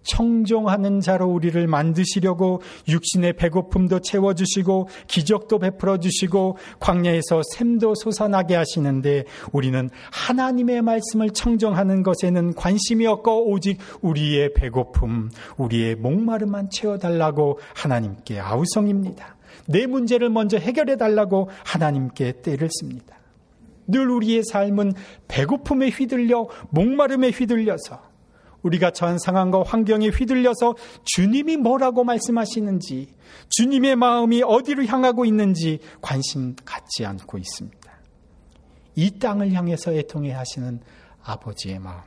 청종하는 0.03 0.99
자로 0.99 1.27
우리를 1.27 1.65
만드시려고 1.67 2.61
육신의 2.87 3.33
배고픔도 3.33 3.99
채워주시고 3.99 4.89
기적도 5.07 5.59
베풀어 5.59 5.97
주시고 5.97 6.57
광야에서 6.79 7.41
샘도 7.53 7.93
솟아나게 7.95 8.55
하시는데 8.55 9.25
우리는 9.51 9.89
하나님의 10.11 10.81
말씀을 10.81 11.31
청정하는 11.31 12.03
것에는 12.03 12.53
관심이 12.55 13.07
없고 13.07 13.49
오직 13.51 13.79
우리의 14.01 14.53
배고픔, 14.53 15.29
우리의 15.57 15.95
목마름만 15.95 16.69
채워달라고 16.69 17.59
하나님께 17.73 18.39
아우성입니다. 18.39 19.37
내 19.67 19.85
문제를 19.85 20.29
먼저 20.29 20.57
해결해 20.57 20.97
달라고 20.97 21.49
하나님께 21.63 22.41
때를 22.41 22.69
씁니다. 22.71 23.17
늘 23.87 24.09
우리의 24.09 24.43
삶은 24.45 24.93
배고픔에 25.27 25.89
휘둘려 25.89 26.47
목마름에 26.69 27.29
휘둘려서 27.29 28.12
우리가 28.63 28.91
처한 28.91 29.19
상황과 29.19 29.63
환경에 29.63 30.07
휘둘려서 30.07 30.75
주님이 31.03 31.57
뭐라고 31.57 32.03
말씀하시는지, 32.03 33.07
주님의 33.49 33.95
마음이 33.95 34.41
어디로 34.43 34.85
향하고 34.85 35.25
있는지 35.25 35.79
관심 36.01 36.55
갖지 36.65 37.05
않고 37.05 37.37
있습니다. 37.37 37.93
이 38.95 39.19
땅을 39.19 39.53
향해서 39.53 39.93
애통해 39.93 40.31
하시는 40.31 40.79
아버지의 41.23 41.79
마음. 41.79 42.01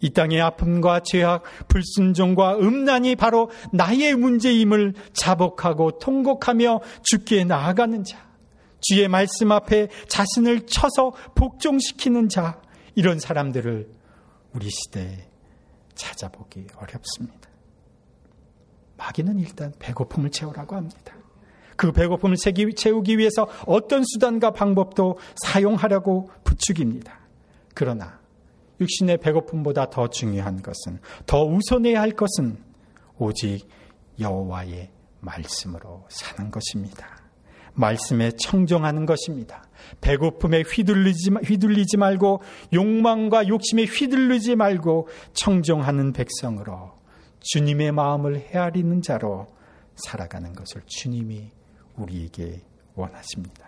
이 0.00 0.10
땅의 0.10 0.40
아픔과 0.40 1.00
죄악, 1.00 1.44
불순종과 1.68 2.58
음란이 2.58 3.16
바로 3.16 3.50
나의 3.72 4.14
문제임을 4.14 4.94
자복하고 5.14 5.98
통곡하며 5.98 6.80
죽게 7.02 7.44
나아가는 7.44 8.04
자. 8.04 8.18
주의 8.80 9.08
말씀 9.08 9.50
앞에 9.50 9.88
자신을 10.08 10.66
쳐서 10.66 11.12
복종시키는 11.34 12.28
자. 12.28 12.60
이런 12.94 13.18
사람들을 13.18 13.88
우리 14.52 14.68
시대에 14.68 15.26
찾아보기 15.94 16.66
어렵습니다. 16.76 17.48
마귀는 18.96 19.38
일단 19.38 19.72
배고픔을 19.78 20.30
채우라고 20.30 20.76
합니다. 20.76 21.14
그 21.76 21.92
배고픔을 21.92 22.36
채우기 22.36 23.18
위해서 23.18 23.48
어떤 23.66 24.04
수단과 24.04 24.52
방법도 24.52 25.18
사용하려고 25.42 26.30
부추깁니다. 26.44 27.18
그러나 27.74 28.20
육신의 28.80 29.18
배고픔보다 29.18 29.90
더 29.90 30.08
중요한 30.08 30.62
것은 30.62 31.00
더 31.26 31.44
우선해야 31.44 32.00
할 32.00 32.12
것은 32.12 32.58
오직 33.18 33.68
여호와의 34.20 34.90
말씀으로 35.20 36.06
사는 36.08 36.50
것입니다. 36.50 37.24
말씀에 37.74 38.32
청정하는 38.32 39.06
것입니다. 39.06 39.64
배고픔에 40.00 40.62
휘둘리지, 40.62 41.30
휘둘리지 41.44 41.96
말고 41.96 42.42
욕망과 42.72 43.48
욕심에 43.48 43.84
휘둘리지 43.84 44.56
말고 44.56 45.08
청정하는 45.32 46.12
백성으로 46.12 46.92
주님의 47.40 47.92
마음을 47.92 48.40
헤아리는 48.40 49.02
자로 49.02 49.46
살아가는 49.96 50.52
것을 50.52 50.82
주님이 50.86 51.50
우리에게 51.96 52.62
원하십니다. 52.94 53.66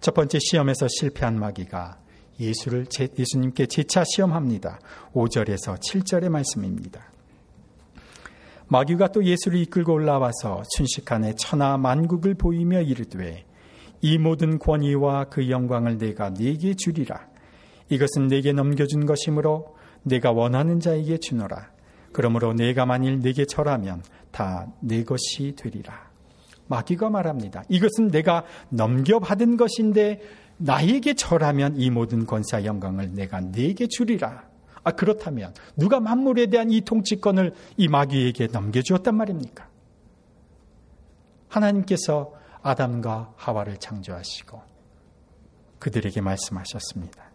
첫 0.00 0.14
번째 0.14 0.38
시험에서 0.40 0.86
실패한 0.88 1.38
마귀가 1.38 1.98
예수를 2.38 2.86
예수님께 3.18 3.66
재차 3.66 4.02
시험합니다. 4.04 4.80
5절에서 5.12 5.78
7절의 5.78 6.30
말씀입니다. 6.30 7.10
마귀가 8.68 9.08
또 9.08 9.24
예수를 9.24 9.58
이끌고 9.58 9.92
올라와서 9.92 10.62
순식간에 10.76 11.34
천하 11.34 11.76
만국을 11.76 12.34
보이며 12.34 12.80
이르되 12.80 13.44
이 14.00 14.18
모든 14.18 14.58
권위와 14.58 15.24
그 15.24 15.50
영광을 15.50 15.98
내가 15.98 16.30
네게 16.30 16.74
주리라. 16.74 17.28
이것은 17.88 18.28
내게 18.28 18.52
넘겨준 18.52 19.06
것이므로 19.06 19.76
내가 20.02 20.32
원하는 20.32 20.80
자에게 20.80 21.18
주노라. 21.18 21.70
그러므로 22.12 22.52
내가 22.54 22.86
만일 22.86 23.20
내게 23.20 23.44
절하면 23.44 24.02
다 24.30 24.66
내 24.80 25.04
것이 25.04 25.54
되리라. 25.56 26.10
마귀가 26.68 27.10
말합니다. 27.10 27.64
이것은 27.68 28.08
내가 28.08 28.44
넘겨받은 28.68 29.56
것인데 29.56 30.20
나에게 30.56 31.14
절하면 31.14 31.76
이 31.76 31.90
모든 31.90 32.26
권사 32.26 32.64
영광을 32.64 33.12
내가 33.14 33.40
네게 33.40 33.88
주리라. 33.88 34.48
아 34.82 34.92
그렇다면 34.92 35.52
누가 35.76 36.00
만물에 36.00 36.46
대한 36.46 36.70
이 36.70 36.80
통치권을 36.80 37.54
이 37.76 37.88
마귀에게 37.88 38.48
넘겨주었단 38.48 39.14
말입니까? 39.14 39.68
하나님께서 41.48 42.32
아담과 42.62 43.34
하와를 43.36 43.78
창조하시고 43.78 44.62
그들에게 45.78 46.20
말씀하셨습니다. 46.20 47.30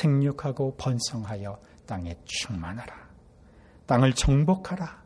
생육하고 0.00 0.76
번성하여 0.76 1.58
땅에 1.86 2.16
충만하라. 2.24 2.94
땅을 3.86 4.12
정복하라. 4.12 5.02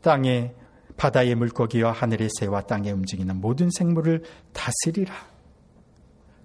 땅에 0.00 0.54
바다의 0.96 1.34
물고기와 1.34 1.92
하늘의 1.92 2.28
새와 2.38 2.62
땅에 2.62 2.90
움직이는 2.90 3.40
모든 3.40 3.70
생물을 3.70 4.22
다스리라. 4.52 5.14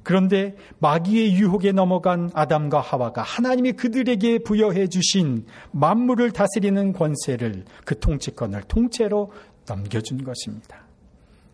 그런데 0.03 0.55
마귀의 0.79 1.34
유혹에 1.34 1.74
넘어간 1.74 2.31
아담과 2.34 2.79
하와가 2.79 3.24
하나님이 3.24 3.74
그들에게 3.74 4.39
부여해 4.39 4.88
주신 4.88 5.46
만물을 5.72 6.31
다스리는 6.31 6.93
권세를 6.93 7.65
그 7.84 8.00
통치권을 8.00 8.63
통째로 8.63 9.34
넘겨준 9.67 10.24
것입니다. 10.24 10.87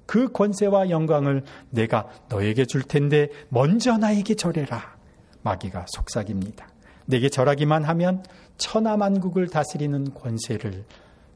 그 0.05 0.31
권세와 0.31 0.89
영광을 0.89 1.43
내가 1.69 2.07
너에게 2.29 2.65
줄 2.65 2.83
텐데 2.83 3.29
먼저 3.50 3.98
나에게 3.98 4.36
절해라. 4.36 4.95
마귀가 5.43 5.86
속삭입니다. 5.89 6.67
내게 7.05 7.29
절하기만 7.29 7.83
하면 7.83 8.24
천하만국을 8.57 9.48
다스리는 9.48 10.13
권세를 10.13 10.86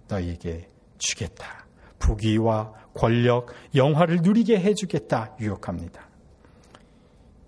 너에게 0.07 0.67
주겠다. 0.97 1.65
부귀와 1.99 2.73
권력, 2.93 3.47
영화를 3.75 4.17
누리게 4.21 4.59
해주겠다. 4.59 5.35
유혹합니다. 5.39 6.07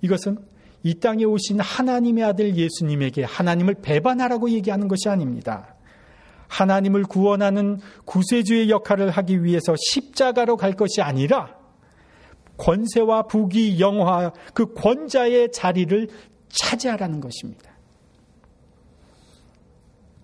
이것은 0.02 0.38
이 0.84 0.96
땅에 0.96 1.26
오신 1.26 1.60
하나님의 1.60 2.24
아들 2.24 2.56
예수님에게 2.56 3.24
하나님을 3.24 3.76
배반하라고 3.76 4.50
얘기하는 4.52 4.88
것이 4.88 5.10
아닙니다. 5.10 5.76
하나님을 6.50 7.04
구원하는 7.04 7.80
구세주의 8.06 8.70
역할을 8.70 9.10
하기 9.12 9.44
위해서 9.44 9.76
십자가로 9.78 10.58
갈 10.58 10.74
것이 10.74 11.02
아니라 11.02 11.58
권세와 12.58 13.24
부귀, 13.24 13.80
영화, 13.80 14.34
그 14.54 14.74
권자의 14.74 15.52
자리를 15.54 16.10
차지하라는 16.50 17.22
것입니다. 17.22 17.70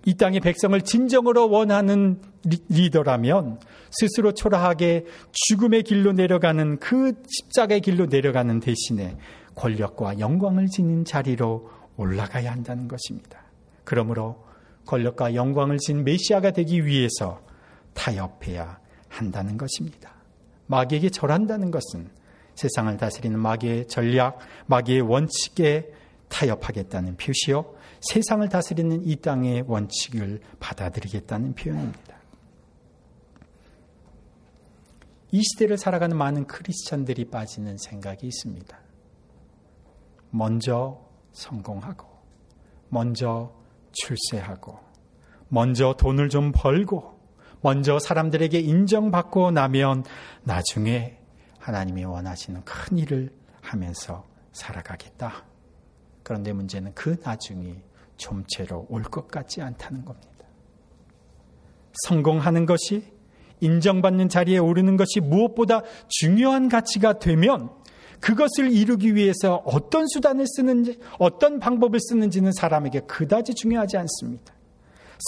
이 0.05 0.13
땅의 0.15 0.41
백성을 0.41 0.79
진정으로 0.81 1.49
원하는 1.49 2.21
리더라면 2.69 3.59
스스로 3.89 4.33
초라하게 4.33 5.05
죽음의 5.31 5.83
길로 5.83 6.11
내려가는 6.11 6.77
그 6.79 7.13
십자가의 7.27 7.81
길로 7.81 8.05
내려가는 8.05 8.59
대신에 8.59 9.17
권력과 9.55 10.19
영광을 10.19 10.67
지닌 10.67 11.05
자리로 11.05 11.69
올라가야 11.97 12.51
한다는 12.51 12.87
것입니다. 12.87 13.39
그러므로 13.83 14.44
권력과 14.85 15.35
영광을 15.35 15.77
진 15.77 16.03
메시아가 16.03 16.51
되기 16.51 16.85
위해서 16.85 17.41
타협해야 17.93 18.79
한다는 19.07 19.57
것입니다. 19.57 20.13
마귀에게 20.67 21.09
절한다는 21.09 21.71
것은 21.71 22.09
세상을 22.55 22.95
다스리는 22.97 23.37
마귀의 23.37 23.87
전략, 23.87 24.39
마귀의 24.67 25.01
원칙에 25.01 25.91
타협하겠다는 26.29 27.17
표시요. 27.17 27.75
세상을 28.01 28.47
다스리는 28.49 29.05
이 29.05 29.15
땅의 29.17 29.65
원칙을 29.67 30.41
받아들이겠다는 30.59 31.55
표현입니다. 31.55 32.15
이 35.31 35.41
시대를 35.43 35.77
살아가는 35.77 36.15
많은 36.15 36.47
크리스천들이 36.47 37.25
빠지는 37.25 37.77
생각이 37.77 38.25
있습니다. 38.25 38.79
먼저 40.29 41.01
성공하고, 41.33 42.07
먼저 42.89 43.53
출세하고, 43.95 44.79
먼저 45.49 45.95
돈을 45.97 46.29
좀 46.29 46.51
벌고, 46.53 47.19
먼저 47.61 47.97
사람들에게 47.97 48.59
인정받고 48.59 49.51
나면 49.51 50.03
나중에 50.43 51.17
하나님이 51.59 52.03
원하시는 52.05 52.63
큰 52.63 52.97
일을 52.99 53.31
하면서 53.61 54.23
살아가겠다. 54.51 55.45
그런데 56.23 56.53
문제는 56.53 56.93
그 56.93 57.17
나중이 57.23 57.75
좀채로 58.17 58.85
올 58.89 59.03
것 59.03 59.27
같지 59.27 59.61
않다는 59.61 60.05
겁니다. 60.05 60.29
성공하는 62.03 62.65
것이 62.65 63.11
인정받는 63.61 64.29
자리에 64.29 64.57
오르는 64.57 64.97
것이 64.97 65.21
무엇보다 65.21 65.81
중요한 66.07 66.69
가치가 66.69 67.19
되면 67.19 67.71
그것을 68.25 68.71
이루기 68.71 69.13
위해서 69.13 69.61
어떤 69.65 70.07
수단을 70.07 70.47
쓰는지, 70.47 70.97
어떤 71.19 71.59
방법을 71.59 71.99
쓰는지는 71.99 72.53
사람에게 72.53 73.01
그다지 73.01 73.53
중요하지 73.53 73.97
않습니다. 73.97 74.51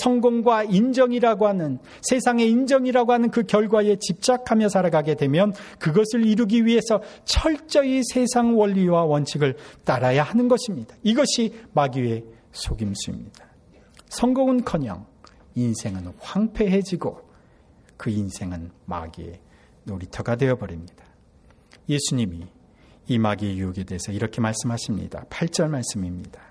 성공과 0.02 0.64
인정이라고 0.64 1.48
하는 1.48 1.78
세상의 2.02 2.50
인정이라고 2.50 3.14
하는 3.14 3.30
그 3.30 3.44
결과에 3.44 3.98
집착하며 4.00 4.70
살아가게 4.70 5.14
되면 5.14 5.54
그것을 5.78 6.26
이루기 6.26 6.66
위해서 6.66 7.04
철저히 7.24 8.02
세상 8.04 8.58
원리와 8.58 9.04
원칙을 9.04 9.58
따라야 9.84 10.24
하는 10.24 10.48
것입니다. 10.48 10.96
이것이 11.04 11.54
마귀의 11.74 12.26
속임수입니다. 12.52 13.46
성공은커녕 14.10 15.06
인생은 15.54 16.14
황폐해지고 16.20 17.22
그 17.96 18.10
인생은 18.10 18.72
마귀의 18.86 19.40
놀이터가 19.84 20.36
되어버립니다. 20.36 21.06
예수님이 21.88 22.57
이 23.08 23.18
마귀의 23.18 23.58
유혹에 23.58 23.84
대해서 23.84 24.12
이렇게 24.12 24.42
말씀하십니다. 24.42 25.26
8절 25.30 25.70
말씀입니다. 25.70 26.42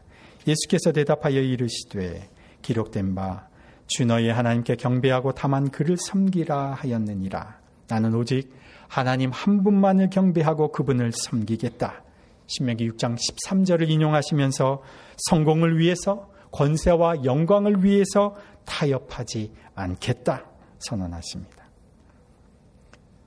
예수께서 0.46 0.92
대답하여 0.92 1.40
이르시되 1.40 2.28
기록된 2.62 3.14
바 3.14 3.48
주 3.88 4.04
너희 4.04 4.28
하나님께 4.28 4.76
경배하고 4.76 5.32
다만 5.32 5.70
그를 5.70 5.96
섬기라 5.96 6.74
하였느니라. 6.74 7.60
나는 7.88 8.14
오직 8.14 8.52
하나님 8.88 9.30
한 9.30 9.62
분만을 9.62 10.10
경배하고 10.10 10.72
그분을 10.72 11.12
섬기겠다. 11.12 12.02
신명기 12.48 12.90
6장 12.90 13.16
13절을 13.16 13.88
인용하시면서 13.88 14.82
성공을 15.28 15.78
위해서 15.78 16.30
권세와 16.52 17.24
영광을 17.24 17.84
위해서 17.84 18.36
타협하지 18.64 19.52
않겠다 19.74 20.44
선언하십니다. 20.78 21.56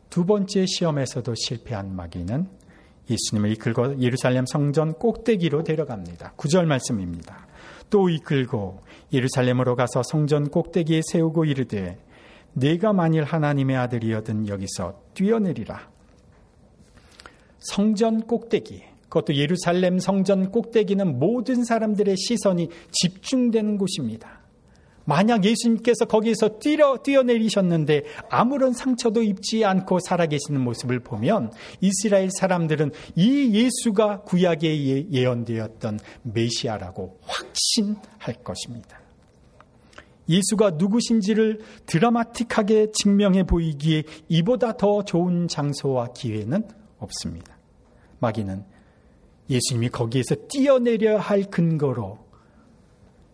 두 0.10 0.26
번째 0.26 0.66
시험에서도 0.66 1.34
실패한 1.36 1.96
마귀는 1.96 2.50
예수님을 3.10 3.52
이끌고 3.54 4.02
예루살렘 4.02 4.46
성전 4.46 4.94
꼭대기로 4.94 5.64
데려갑니다. 5.64 6.34
구절 6.36 6.66
말씀입니다. 6.66 7.48
또 7.90 8.10
이끌고 8.10 8.82
예루살렘으로 9.12 9.76
가서 9.76 10.04
성전 10.04 10.50
꼭대기에 10.50 11.02
세우고 11.12 11.46
이르되 11.46 11.98
내가 12.54 12.94
만일 12.94 13.24
하나님의 13.24 13.76
아들이여든 13.78 14.48
여기서 14.48 15.02
뛰어내리라. 15.14 15.90
성전 17.60 18.22
꼭대기, 18.22 18.84
그것도 19.04 19.36
예루살렘 19.36 20.00
성전 20.00 20.52
꼭대기는 20.52 21.20
모든 21.20 21.64
사람들의 21.64 22.16
시선이 22.18 22.70
집중되는 22.92 23.78
곳입니다. 23.78 24.40
만약 25.10 25.44
예수님께서 25.44 26.06
거기에서 26.06 26.60
뛰어, 26.60 26.98
뛰어내리셨는데 27.02 28.04
아무런 28.30 28.74
상처도 28.74 29.24
입지 29.24 29.66
않고 29.66 29.98
살아계시는 30.02 30.62
모습을 30.62 31.00
보면 31.00 31.52
이스라엘 31.82 32.30
사람들은 32.30 32.92
이 33.16 33.50
예수가 33.52 34.22
구약에 34.22 34.68
예, 34.70 35.08
예언되었던 35.10 36.00
메시아라고 36.22 37.22
확신할 37.24 38.44
것입니다. 38.44 39.02
예수가 40.30 40.74
누구신지를 40.78 41.62
드라마틱하게 41.88 42.92
증명해 42.94 43.46
보이기에 43.46 44.04
이보다 44.28 44.78
더 44.78 45.04
좋은 45.04 45.48
장소와 45.48 46.10
기회는 46.14 46.68
없습니다. 47.00 47.58
마귀는 48.20 48.64
예수님이 49.50 49.90
거기에서 49.90 50.36
뛰어내려 50.48 51.18
할 51.18 51.46
근거로 51.46 52.29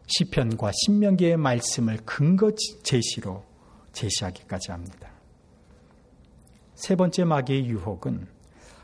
시편과 0.08 0.72
신명기의 0.74 1.38
말씀을 1.38 1.98
근거 2.06 2.52
제시로 2.84 3.44
제시하기까지 3.94 4.72
합니다. 4.72 5.12
세 6.76 6.96
번째 6.96 7.24
마귀의 7.24 7.66
유혹은 7.68 8.28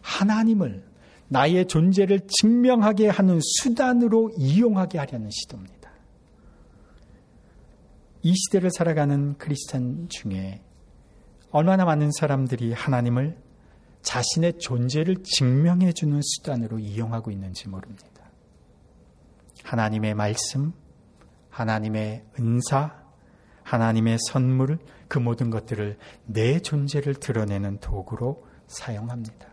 하나님을 0.02 0.84
나의 1.28 1.68
존재를 1.68 2.22
증명하게 2.28 3.08
하는 3.08 3.40
수단으로 3.42 4.32
이용하게 4.38 4.98
하려는 4.98 5.30
시도입니다. 5.32 5.92
이 8.24 8.34
시대를 8.36 8.70
살아가는 8.72 9.38
크리스찬 9.38 10.10
중에 10.10 10.62
얼마나 11.52 11.86
많은 11.86 12.12
사람들이 12.12 12.74
하나님을 12.74 13.38
자신의 14.02 14.60
존재를 14.60 15.18
증명해주는 15.24 16.22
수단으로 16.22 16.80
이용하고 16.80 17.32
있는지 17.32 17.68
모릅니다. 17.68 18.10
하나님의 19.64 20.16
말씀, 20.16 20.74
하나님의 21.52 22.24
은사, 22.40 22.96
하나님의 23.64 24.18
선물, 24.28 24.80
그 25.08 25.20
모든 25.20 25.50
것들을 25.50 25.98
내 26.26 26.60
존재를 26.60 27.14
드러내는 27.16 27.80
도구로 27.80 28.44
사용합니다. 28.68 29.48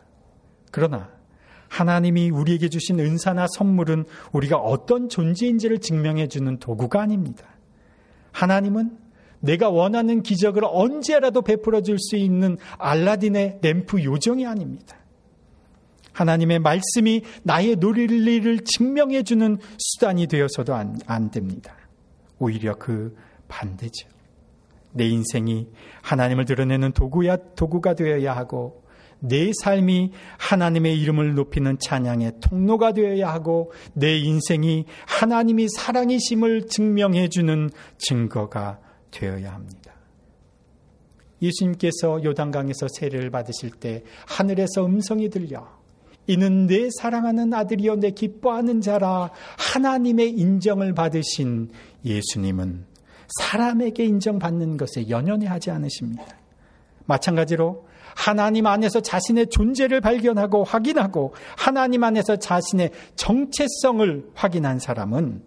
그러나 0.71 1.11
하나님이 1.69 2.31
우리에게 2.31 2.69
주신 2.69 2.99
은사나 2.99 3.47
선물은 3.57 4.07
우리가 4.33 4.57
어떤 4.57 5.09
존재인지를 5.09 5.81
증명해 5.81 6.29
주는 6.29 6.59
도구가 6.59 7.03
아닙니다. 7.03 7.45
하나님은 8.33 8.97
내가 9.41 9.69
원하는 9.69 10.23
기적을 10.23 10.63
언제라도 10.65 11.43
베풀어 11.43 11.83
줄 11.83 11.99
수 11.99 12.17
있는 12.17 12.57
알라딘의 12.79 13.59
램프 13.63 14.03
요정이 14.03 14.47
아닙니다. 14.47 14.97
하나님의 16.13 16.59
말씀이 16.61 17.23
나의 17.45 17.77
논리를 17.77 18.59
증명해 18.65 19.23
주는 19.23 19.59
수단이 19.79 20.27
되어서도 20.27 20.75
안, 20.75 20.99
안 21.07 21.31
됩니다. 21.31 21.77
오히려 22.39 22.75
그 22.77 23.17
반대죠. 23.49 24.09
내 24.93 25.07
인생이 25.07 25.69
하나님을 26.03 26.45
드러내는 26.45 26.93
도구야, 26.93 27.37
도구가 27.55 27.95
되어야 27.95 28.35
하고, 28.35 28.85
내 29.21 29.51
삶이 29.63 30.13
하나님의 30.39 31.01
이름을 31.01 31.35
높이는 31.35 31.77
찬양의 31.79 32.35
통로가 32.41 32.93
되어야 32.93 33.29
하고, 33.33 33.73
내 33.93 34.17
인생이 34.17 34.87
하나님이 35.07 35.69
사랑이심을 35.69 36.67
증명해 36.69 37.29
주는 37.29 37.71
증거가 37.99 38.81
되어야 39.11 39.53
합니다. 39.53 39.95
예수님께서 41.41 42.25
요단강에서 42.25 42.89
세례를 42.89 43.31
받으실 43.31 43.71
때 43.71 44.03
하늘에서 44.27 44.85
음성이 44.85 45.31
들려 45.31 45.78
이는 46.29 46.67
내 46.67 46.89
사랑하는 46.91 47.55
아들이여 47.55 47.97
내 47.97 48.11
기뻐하는 48.11 48.83
자라 48.83 49.31
하나님의 49.57 50.31
인정을 50.31 50.95
받으신 50.95 51.71
예수님은 52.05 52.85
사람에게 53.41 54.05
인정받는 54.05 54.77
것에 54.77 55.09
연연해 55.09 55.47
하지 55.47 55.71
않으십니다. 55.71 56.25
마찬가지로 57.07 57.89
하나님 58.15 58.67
안에서 58.67 59.01
자신의 59.01 59.49
존재를 59.49 60.03
발견하고 60.03 60.65
확인하고 60.65 61.35
하나님 61.57 62.05
안에서 62.05 62.37
자신의 62.37 62.91
정체성을 63.17 64.31
확인한 64.35 64.79
사람은 64.79 65.43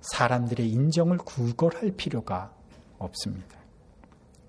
사람들의 0.00 0.68
인정을 0.70 1.18
구걸할 1.18 1.92
필요가 1.96 2.50
없습니다. 2.98 3.58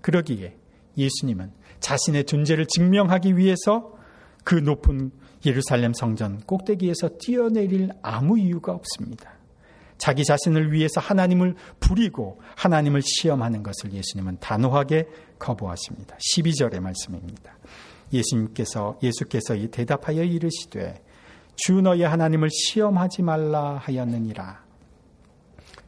그러기에 0.00 0.56
예수님은 0.96 1.52
자신의 1.80 2.24
존재를 2.24 2.66
증명하기 2.66 3.36
위해서 3.36 3.92
그 4.42 4.54
높은 4.54 5.10
예루살렘 5.46 5.92
성전 5.94 6.40
꼭대기에서 6.40 7.10
뛰어내릴 7.18 7.90
아무 8.02 8.38
이유가 8.38 8.72
없습니다. 8.72 9.32
자기 9.98 10.24
자신을 10.24 10.72
위해서 10.72 11.00
하나님을 11.00 11.54
부리고 11.80 12.40
하나님을 12.56 13.02
시험하는 13.02 13.62
것을 13.62 13.92
예수님은 13.92 14.38
단호하게 14.40 15.06
거부하십니다. 15.38 16.16
12절의 16.34 16.80
말씀입니다. 16.80 17.56
예수님께서 18.12 18.98
예수께서 19.02 19.54
이 19.54 19.68
대답하여 19.68 20.22
이르시되 20.22 21.02
주 21.56 21.80
너희 21.80 22.02
하나님을 22.02 22.48
시험하지 22.50 23.22
말라 23.22 23.76
하였느니라. 23.76 24.64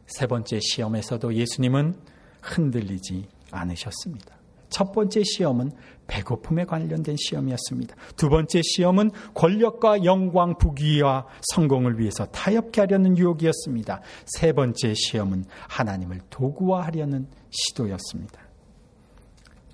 세 0.06 0.26
번째 0.26 0.60
시험에서도 0.60 1.34
예수님은 1.34 1.96
흔들리지 2.40 3.28
않으셨습니다. 3.50 4.36
첫 4.68 4.92
번째 4.92 5.22
시험은 5.22 5.72
배고픔에 6.06 6.64
관련된 6.64 7.16
시험이었습니다. 7.18 7.96
두 8.16 8.28
번째 8.28 8.62
시험은 8.62 9.10
권력과 9.34 10.04
영광, 10.04 10.56
부귀와 10.58 11.26
성공을 11.54 11.98
위해서 11.98 12.26
타협케 12.26 12.82
하려는 12.82 13.18
유혹이었습니다. 13.18 14.00
세 14.26 14.52
번째 14.52 14.94
시험은 14.94 15.44
하나님을 15.68 16.20
도구화하려는 16.30 17.26
시도였습니다. 17.50 18.40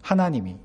하나님이 0.01 0.57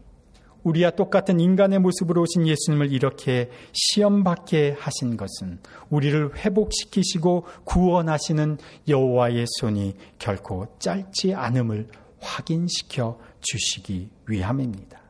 우리와 0.63 0.91
똑같은 0.91 1.39
인간의 1.39 1.79
모습으로 1.79 2.23
오신 2.23 2.45
예수님을 2.47 2.91
이렇게 2.91 3.49
시험받게 3.71 4.75
하신 4.77 5.15
것은 5.15 5.59
우리를 5.89 6.35
회복시키시고 6.35 7.45
구원하시는 7.63 8.57
여호와의 8.87 9.45
손이 9.59 9.93
결코 10.19 10.67
짧지 10.79 11.33
않음을 11.33 11.87
확인시켜 12.19 13.19
주시기 13.41 14.09
위함입니다. 14.27 15.01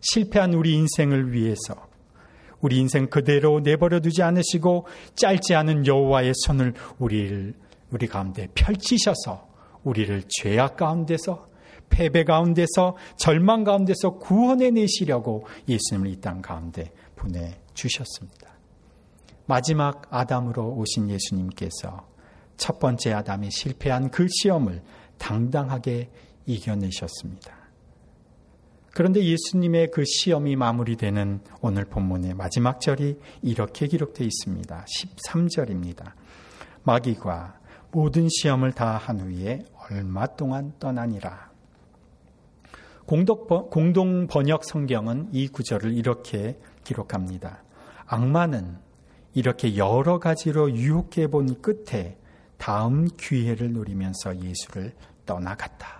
실패한 0.00 0.54
우리 0.54 0.74
인생을 0.74 1.32
위해서 1.32 1.88
우리 2.60 2.78
인생 2.78 3.08
그대로 3.08 3.60
내버려 3.60 4.00
두지 4.00 4.22
않으시고 4.22 4.86
짧지 5.14 5.54
않은 5.54 5.86
여호와의 5.86 6.32
손을 6.34 6.74
우리를 6.98 7.54
우리 7.90 8.06
가운데 8.06 8.48
펼치셔서 8.54 9.48
우리를 9.82 10.24
죄악 10.28 10.76
가운데서 10.76 11.48
패배 11.88 12.24
가운데서 12.24 12.96
절망 13.16 13.64
가운데서 13.64 14.18
구원해 14.18 14.70
내시려고 14.70 15.46
예수님을 15.68 16.10
이 16.10 16.20
땅 16.20 16.40
가운데 16.40 16.92
보내 17.16 17.60
주셨습니다. 17.74 18.50
마지막 19.46 20.06
아담으로 20.10 20.74
오신 20.76 21.10
예수님께서 21.10 22.08
첫 22.56 22.78
번째 22.78 23.14
아담이 23.14 23.50
실패한 23.50 24.10
그 24.10 24.28
시험을 24.28 24.82
당당하게 25.18 26.10
이겨내셨습니다. 26.46 27.60
그런데 28.92 29.22
예수님의 29.24 29.92
그 29.92 30.04
시험이 30.04 30.56
마무리되는 30.56 31.40
오늘 31.60 31.84
본문의 31.84 32.34
마지막 32.34 32.80
절이 32.80 33.18
이렇게 33.42 33.86
기록되어 33.86 34.26
있습니다. 34.26 34.84
13절입니다. 34.84 36.12
마귀가 36.82 37.60
모든 37.92 38.28
시험을 38.28 38.72
다 38.72 38.96
한 38.96 39.20
후에 39.20 39.64
얼마 39.90 40.26
동안 40.26 40.72
떠나니라. 40.78 41.50
공동 43.06 44.26
번역 44.28 44.64
성경은 44.64 45.30
이 45.32 45.48
구절을 45.48 45.94
이렇게 45.94 46.58
기록합니다. 46.84 47.62
악마는 48.06 48.78
이렇게 49.34 49.76
여러 49.76 50.18
가지로 50.18 50.72
유혹해 50.72 51.28
본 51.28 51.60
끝에 51.60 52.18
다음 52.56 53.06
기회를 53.16 53.72
노리면서 53.72 54.36
예수를 54.40 54.94
떠나갔다. 55.26 55.99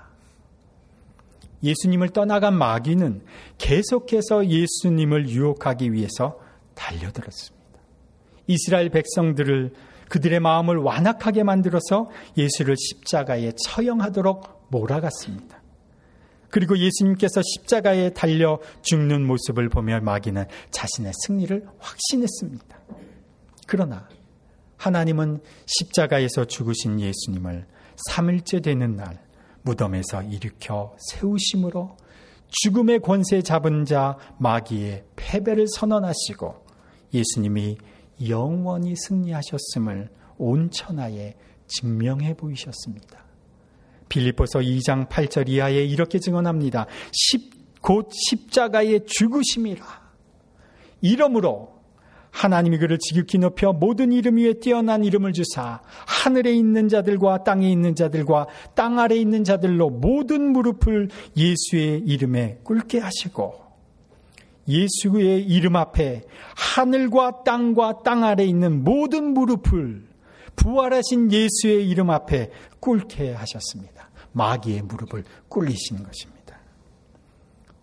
예수님을 1.63 2.11
떠나간 2.11 2.55
마귀는 2.55 3.23
계속해서 3.59 4.47
예수님을 4.47 5.29
유혹하기 5.29 5.93
위해서 5.93 6.41
달려들었습니다. 6.75 7.61
이스라엘 8.47 8.89
백성들을 8.91 9.73
그들의 10.09 10.41
마음을 10.41 10.77
완악하게 10.77 11.45
만들어서 11.45 12.11
예수를 12.37 12.77
십자가에 12.77 13.53
처형하도록 13.65 14.69
몰아갔습니다. 14.71 15.61
그리고 16.51 16.77
예수님께서 16.77 17.41
십자가에 17.43 18.11
달려 18.11 18.59
죽는 18.83 19.25
모습을 19.25 19.69
보며 19.69 20.01
마귀는 20.01 20.47
자신의 20.73 21.13
승리를 21.27 21.65
확신했습니다. 21.79 22.81
그러나 23.69 24.09
하나님은 24.77 25.41
십자가에서 25.67 26.47
죽으신 26.47 27.01
예수님을 27.01 27.67
3일째 28.11 28.65
되는 28.65 28.97
날 28.97 29.21
무덤에서 29.63 30.23
일으켜 30.23 30.95
세우심으로 30.99 31.97
죽음의 32.49 33.01
권세 33.01 33.43
잡은 33.43 33.85
자 33.85 34.17
마귀의 34.39 35.05
패배를 35.17 35.67
선언하시고 35.69 36.67
예수님이 37.15 37.79
영원히 38.29 38.95
승리하셨음을 38.97 40.11
온 40.39 40.71
천하에 40.71 41.35
증명해 41.67 42.35
보이셨습니다. 42.35 43.25
빌립보서 44.09 44.59
2장 44.61 45.09
8절 45.09 45.49
이하에 45.49 45.85
이렇게 45.85 46.19
증언합니다. 46.19 46.87
십, 47.13 47.81
곧 47.81 48.11
십자가의 48.13 49.07
죽으심이라. 49.07 49.85
이러므로 51.01 51.80
하나님이 52.31 52.79
그를 52.79 52.99
지극히 52.99 53.39
높여 53.39 53.73
모든 53.73 54.13
이름 54.13 54.37
위에 54.37 54.55
뛰어난 54.55 55.05
이름을 55.05 55.33
주사 55.33 55.81
하늘에 56.07 56.53
있는 56.53 56.89
자들과 56.89 57.45
땅에 57.45 57.71
있는 57.71 57.95
자들과 57.95 58.47
땅 58.75 58.99
아래 58.99 59.17
있는 59.17 59.45
자들로 59.45 59.91
모든 59.91 60.53
무릎을 60.53 61.09
예수의 61.37 62.01
이름에 62.01 62.61
꿇게 62.63 62.99
하시고 62.99 63.61
예수의 64.69 65.45
이름 65.45 65.77
앞에 65.77 66.23
하늘과 66.55 67.43
땅과 67.45 68.03
땅 68.05 68.25
아래 68.25 68.45
있는 68.45 68.85
모든 68.85 69.35
무릎을 69.35 70.09
부활하신 70.57 71.33
예수의 71.33 71.89
이름 71.89 72.11
앞에 72.11 72.51
꿇게 72.79 73.33
하셨습니다. 73.33 74.11
마귀의 74.33 74.83
무릎을 74.83 75.25
꿇리시는 75.49 76.05
것입니다. 76.05 76.59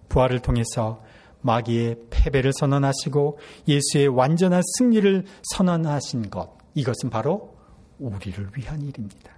부활을 0.10 0.40
통해서 0.40 1.04
마귀의 1.42 1.96
패배를 2.10 2.52
선언하시고 2.54 3.40
예수의 3.68 4.08
완전한 4.08 4.62
승리를 4.78 5.24
선언하신 5.56 6.30
것. 6.30 6.58
이것은 6.74 7.10
바로 7.10 7.56
우리를 8.00 8.50
위한 8.56 8.82
일입니다. 8.82 9.38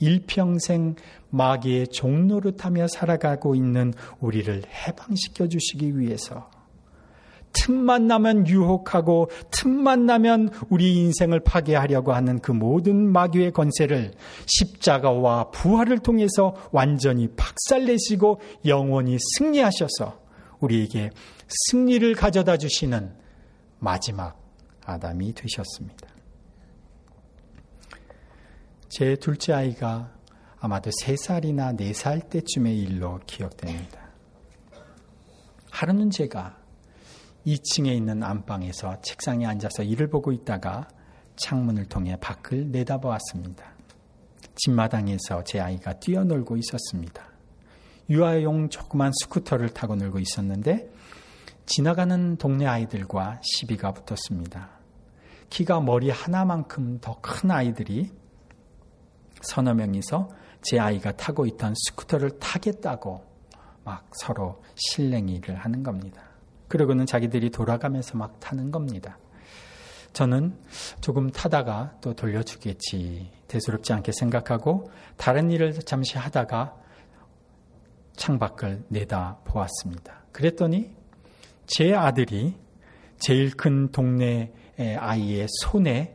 일평생 0.00 0.94
마귀의 1.30 1.88
종노릇하며 1.88 2.86
살아가고 2.88 3.54
있는 3.54 3.92
우리를 4.20 4.62
해방시켜 4.66 5.48
주시기 5.48 5.98
위해서 5.98 6.48
틈만 7.52 8.06
나면 8.06 8.46
유혹하고 8.46 9.30
틈만 9.50 10.06
나면 10.06 10.50
우리 10.68 10.94
인생을 10.96 11.40
파괴하려고 11.40 12.12
하는 12.12 12.38
그 12.40 12.52
모든 12.52 13.10
마귀의 13.10 13.52
권세를 13.52 14.12
십자가와 14.46 15.50
부활을 15.50 15.98
통해서 15.98 16.54
완전히 16.72 17.28
박살내시고 17.28 18.40
영원히 18.66 19.16
승리하셔서 19.36 20.27
우리에게 20.60 21.10
승리를 21.48 22.14
가져다 22.14 22.56
주시는 22.56 23.14
마지막 23.78 24.40
아담이 24.84 25.34
되셨습니다. 25.34 26.08
제 28.88 29.16
둘째 29.16 29.52
아이가 29.52 30.12
아마도 30.60 30.90
3살이나 30.90 31.78
4살 31.78 32.30
때쯤의 32.30 32.78
일로 32.80 33.20
기억됩니다. 33.26 34.08
하루는 35.70 36.10
제가 36.10 36.58
2층에 37.46 37.94
있는 37.96 38.22
안방에서 38.22 39.00
책상에 39.02 39.46
앉아서 39.46 39.84
일을 39.84 40.08
보고 40.08 40.32
있다가 40.32 40.88
창문을 41.36 41.86
통해 41.86 42.16
밖을 42.20 42.70
내다보았습니다. 42.70 43.64
집마당에서 44.56 45.44
제 45.44 45.60
아이가 45.60 45.92
뛰어놀고 45.92 46.56
있었습니다. 46.56 47.27
유아용 48.10 48.70
조그만 48.70 49.12
스쿠터를 49.22 49.70
타고 49.70 49.94
놀고 49.94 50.18
있었는데 50.18 50.88
지나가는 51.66 52.36
동네 52.36 52.66
아이들과 52.66 53.40
시비가 53.42 53.92
붙었습니다. 53.92 54.70
키가 55.50 55.80
머리 55.80 56.10
하나만큼 56.10 57.00
더 57.00 57.18
큰 57.20 57.50
아이들이 57.50 58.10
서너 59.42 59.74
명이서 59.74 60.30
제 60.62 60.78
아이가 60.78 61.12
타고 61.12 61.46
있던 61.46 61.74
스쿠터를 61.76 62.38
타겠다고 62.38 63.24
막 63.84 64.10
서로 64.14 64.62
실랭이를 64.74 65.54
하는 65.56 65.82
겁니다. 65.82 66.22
그러고는 66.68 67.06
자기들이 67.06 67.50
돌아가면서 67.50 68.16
막 68.18 68.40
타는 68.40 68.70
겁니다. 68.70 69.18
저는 70.12 70.58
조금 71.00 71.30
타다가 71.30 71.94
또 72.00 72.14
돌려주겠지. 72.14 73.30
대수롭지 73.46 73.92
않게 73.92 74.12
생각하고 74.12 74.90
다른 75.16 75.50
일을 75.50 75.74
잠시 75.74 76.18
하다가 76.18 76.74
창밖을 78.18 78.84
내다 78.88 79.38
보았습니다. 79.44 80.24
그랬더니 80.32 80.90
제 81.66 81.94
아들이 81.94 82.54
제일 83.18 83.56
큰 83.56 83.90
동네 83.90 84.52
아이의 84.78 85.46
손에 85.62 86.14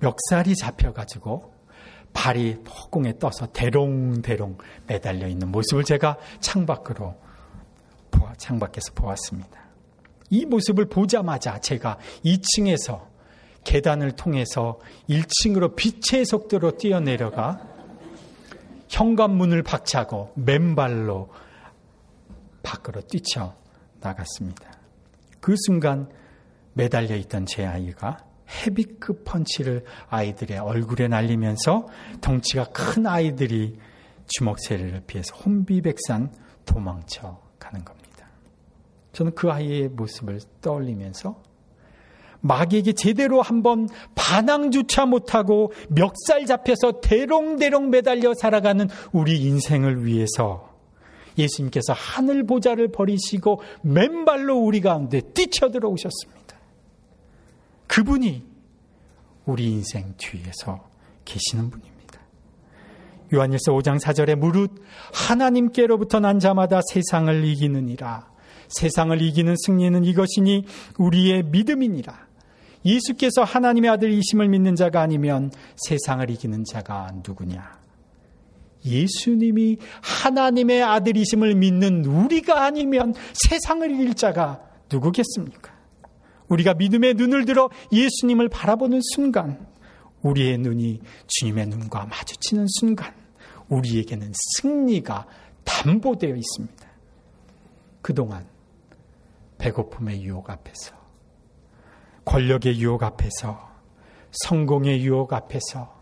멱살이 0.00 0.54
잡혀가지고 0.54 1.54
발이 2.12 2.62
폭공에 2.64 3.18
떠서 3.18 3.46
대롱대롱 3.46 4.58
매달려 4.86 5.26
있는 5.26 5.50
모습을 5.50 5.84
제가 5.84 6.18
창밖으로 6.40 7.14
창밖에서 8.36 8.92
보았습니다. 8.94 9.66
이 10.30 10.44
모습을 10.44 10.86
보자마자 10.86 11.58
제가 11.58 11.98
2층에서 12.24 13.06
계단을 13.64 14.12
통해서 14.12 14.78
1층으로 15.08 15.74
빛의 15.76 16.24
속도로 16.24 16.76
뛰어내려가 16.76 17.75
현관문을 18.88 19.62
박차고 19.62 20.32
맨발로 20.34 21.28
밖으로 22.62 23.00
뛰쳐 23.02 23.54
나갔습니다. 24.00 24.70
그 25.40 25.54
순간 25.56 26.08
매달려 26.72 27.16
있던 27.16 27.46
제 27.46 27.64
아이가 27.64 28.18
헤비급 28.48 29.24
펀치를 29.24 29.84
아이들의 30.08 30.58
얼굴에 30.58 31.08
날리면서 31.08 31.86
덩치가 32.20 32.64
큰 32.66 33.06
아이들이 33.06 33.78
주먹 34.26 34.58
세례를 34.60 35.02
피해서 35.06 35.34
혼비백산 35.36 36.32
도망쳐 36.64 37.40
가는 37.58 37.84
겁니다. 37.84 38.28
저는 39.12 39.34
그 39.34 39.50
아이의 39.50 39.88
모습을 39.88 40.40
떠올리면서 40.60 41.40
마귀에게 42.46 42.92
제대로 42.92 43.42
한번 43.42 43.88
반항조차 44.14 45.06
못하고 45.06 45.72
멱살 45.88 46.46
잡혀서 46.46 47.00
대롱대롱 47.00 47.90
매달려 47.90 48.34
살아가는 48.34 48.88
우리 49.12 49.42
인생을 49.42 50.04
위해서 50.04 50.74
예수님께서 51.38 51.92
하늘 51.92 52.46
보좌를 52.46 52.88
버리시고 52.88 53.60
맨발로 53.82 54.56
우리 54.56 54.80
가운데 54.80 55.20
뛰쳐들어 55.20 55.88
오셨습니다. 55.88 56.56
그분이 57.86 58.42
우리 59.44 59.70
인생 59.70 60.14
뒤에서 60.16 60.88
계시는 61.24 61.70
분입니다. 61.70 62.20
요한일서 63.32 63.72
5장 63.72 64.00
4절에 64.00 64.34
무릇 64.36 64.70
하나님께로부터 65.12 66.20
난 66.20 66.38
자마다 66.38 66.80
세상을 66.92 67.44
이기느니라. 67.44 68.30
세상을 68.68 69.20
이기는 69.20 69.54
승리는 69.64 70.04
이것이니 70.04 70.64
우리의 70.98 71.44
믿음이니라. 71.44 72.25
예수께서 72.86 73.44
하나님의 73.44 73.90
아들이심을 73.90 74.48
믿는 74.48 74.76
자가 74.76 75.02
아니면 75.02 75.50
세상을 75.76 76.30
이기는 76.30 76.64
자가 76.64 77.12
누구냐? 77.26 77.78
예수님이 78.84 79.78
하나님의 80.00 80.82
아들이심을 80.82 81.56
믿는 81.56 82.04
우리가 82.04 82.64
아니면 82.64 83.14
세상을 83.32 83.90
이길 83.90 84.14
자가 84.14 84.60
누구겠습니까? 84.90 85.74
우리가 86.48 86.74
믿음의 86.74 87.14
눈을 87.14 87.44
들어 87.44 87.68
예수님을 87.92 88.48
바라보는 88.48 89.00
순간, 89.14 89.66
우리의 90.22 90.58
눈이 90.58 91.00
주님의 91.26 91.66
눈과 91.66 92.06
마주치는 92.06 92.66
순간, 92.68 93.12
우리에게는 93.68 94.32
승리가 94.58 95.26
담보되어 95.64 96.36
있습니다. 96.36 96.86
그동안 98.00 98.46
배고픔의 99.58 100.22
유혹 100.22 100.48
앞에서, 100.48 100.94
권력의 102.26 102.78
유혹 102.78 103.02
앞에서, 103.02 103.70
성공의 104.44 105.00
유혹 105.02 105.32
앞에서, 105.32 105.96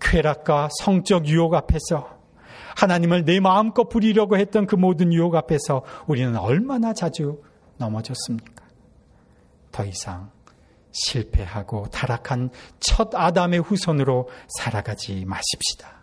쾌락과 0.00 0.68
성적 0.80 1.26
유혹 1.26 1.54
앞에서, 1.54 2.22
하나님을 2.76 3.24
내 3.24 3.40
마음껏 3.40 3.88
부리려고 3.88 4.36
했던 4.36 4.66
그 4.66 4.76
모든 4.76 5.12
유혹 5.12 5.34
앞에서 5.34 5.82
우리는 6.06 6.36
얼마나 6.36 6.92
자주 6.92 7.42
넘어졌습니까? 7.78 8.64
더 9.72 9.84
이상 9.84 10.30
실패하고 10.92 11.86
타락한 11.90 12.50
첫 12.80 13.14
아담의 13.14 13.60
후손으로 13.60 14.28
살아가지 14.58 15.24
마십시다. 15.24 16.02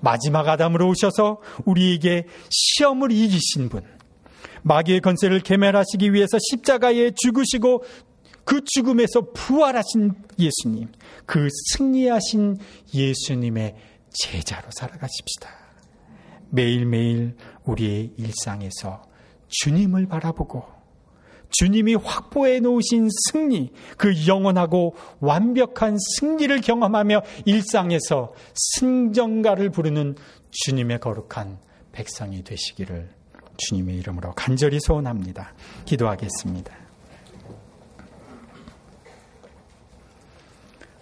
마지막 0.00 0.46
아담으로 0.46 0.88
오셔서 0.88 1.40
우리에게 1.64 2.26
시험을 2.50 3.10
이기신 3.10 3.68
분, 3.68 3.82
마귀의 4.62 5.00
건세를 5.00 5.40
개멸하시기 5.40 6.12
위해서 6.12 6.38
십자가에 6.50 7.12
죽으시고 7.16 7.84
그 8.48 8.62
죽음에서 8.64 9.32
부활하신 9.34 10.14
예수님, 10.38 10.88
그 11.26 11.50
승리하신 11.74 12.56
예수님의 12.94 13.76
제자로 14.08 14.70
살아가십시다. 14.70 15.50
매일매일 16.48 17.36
우리의 17.66 18.14
일상에서 18.16 19.02
주님을 19.48 20.06
바라보고 20.06 20.64
주님이 21.50 21.96
확보해 21.96 22.60
놓으신 22.60 23.10
승리, 23.30 23.70
그 23.98 24.26
영원하고 24.26 24.94
완벽한 25.20 25.98
승리를 26.16 26.58
경험하며 26.62 27.20
일상에서 27.44 28.32
승전가를 28.54 29.68
부르는 29.68 30.16
주님의 30.52 31.00
거룩한 31.00 31.58
백성이 31.92 32.42
되시기를 32.44 33.10
주님의 33.58 33.96
이름으로 33.96 34.32
간절히 34.32 34.78
소원합니다. 34.80 35.52
기도하겠습니다. 35.84 36.87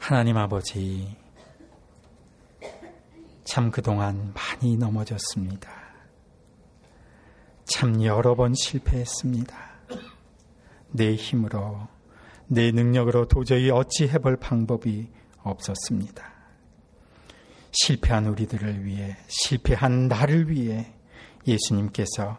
하나님 0.09 0.37
아버지, 0.37 1.17
참 3.43 3.73
그동안 3.73 4.33
많이 4.35 4.77
넘어졌습니다. 4.77 5.69
참 7.65 8.01
여러 8.05 8.37
번 8.37 8.55
실패했습니다. 8.55 9.57
내 10.93 11.17
힘으로, 11.17 11.89
내 12.47 12.71
능력으로 12.71 13.27
도저히 13.27 13.69
어찌 13.71 14.07
해볼 14.07 14.37
방법이 14.37 15.11
없었습니다. 15.43 16.33
실패한 17.73 18.27
우리들을 18.27 18.85
위해, 18.85 19.17
실패한 19.27 20.07
나를 20.07 20.49
위해 20.49 20.95
예수님께서 21.49 22.39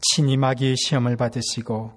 친히 0.00 0.36
마귀의 0.36 0.74
시험을 0.78 1.16
받으시고 1.16 1.92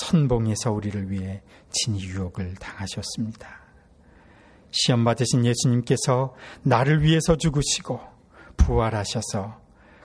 선봉에서 0.00 0.72
우리를 0.72 1.08
위해 1.12 1.40
친히 1.70 2.02
유혹을 2.02 2.56
당하셨습니다. 2.56 3.65
시험 4.76 5.04
받으신 5.04 5.44
예수님께서 5.44 6.34
나를 6.62 7.02
위해서 7.02 7.36
죽으시고 7.36 7.98
부활하셔서 8.56 9.60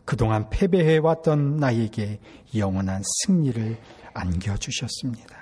그동안 0.05 0.49
패배해왔던 0.49 1.57
나에게 1.57 2.19
영원한 2.55 3.01
승리를 3.23 3.77
안겨주셨습니다. 4.13 5.35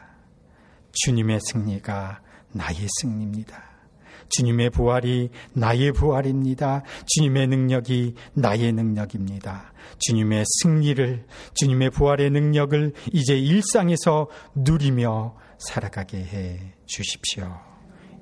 주님의 0.91 1.39
승리가 1.41 2.21
나의 2.51 2.87
승리입니다. 2.99 3.69
주님의 4.29 4.69
부활이 4.69 5.29
나의 5.53 5.91
부활입니다. 5.91 6.83
주님의 7.07 7.47
능력이 7.47 8.15
나의 8.33 8.71
능력입니다. 8.73 9.73
주님의 9.99 10.43
승리를, 10.61 11.25
주님의 11.55 11.89
부활의 11.91 12.29
능력을 12.29 12.93
이제 13.11 13.37
일상에서 13.37 14.27
누리며 14.55 15.35
살아가게 15.57 16.17
해 16.17 16.73
주십시오. 16.85 17.68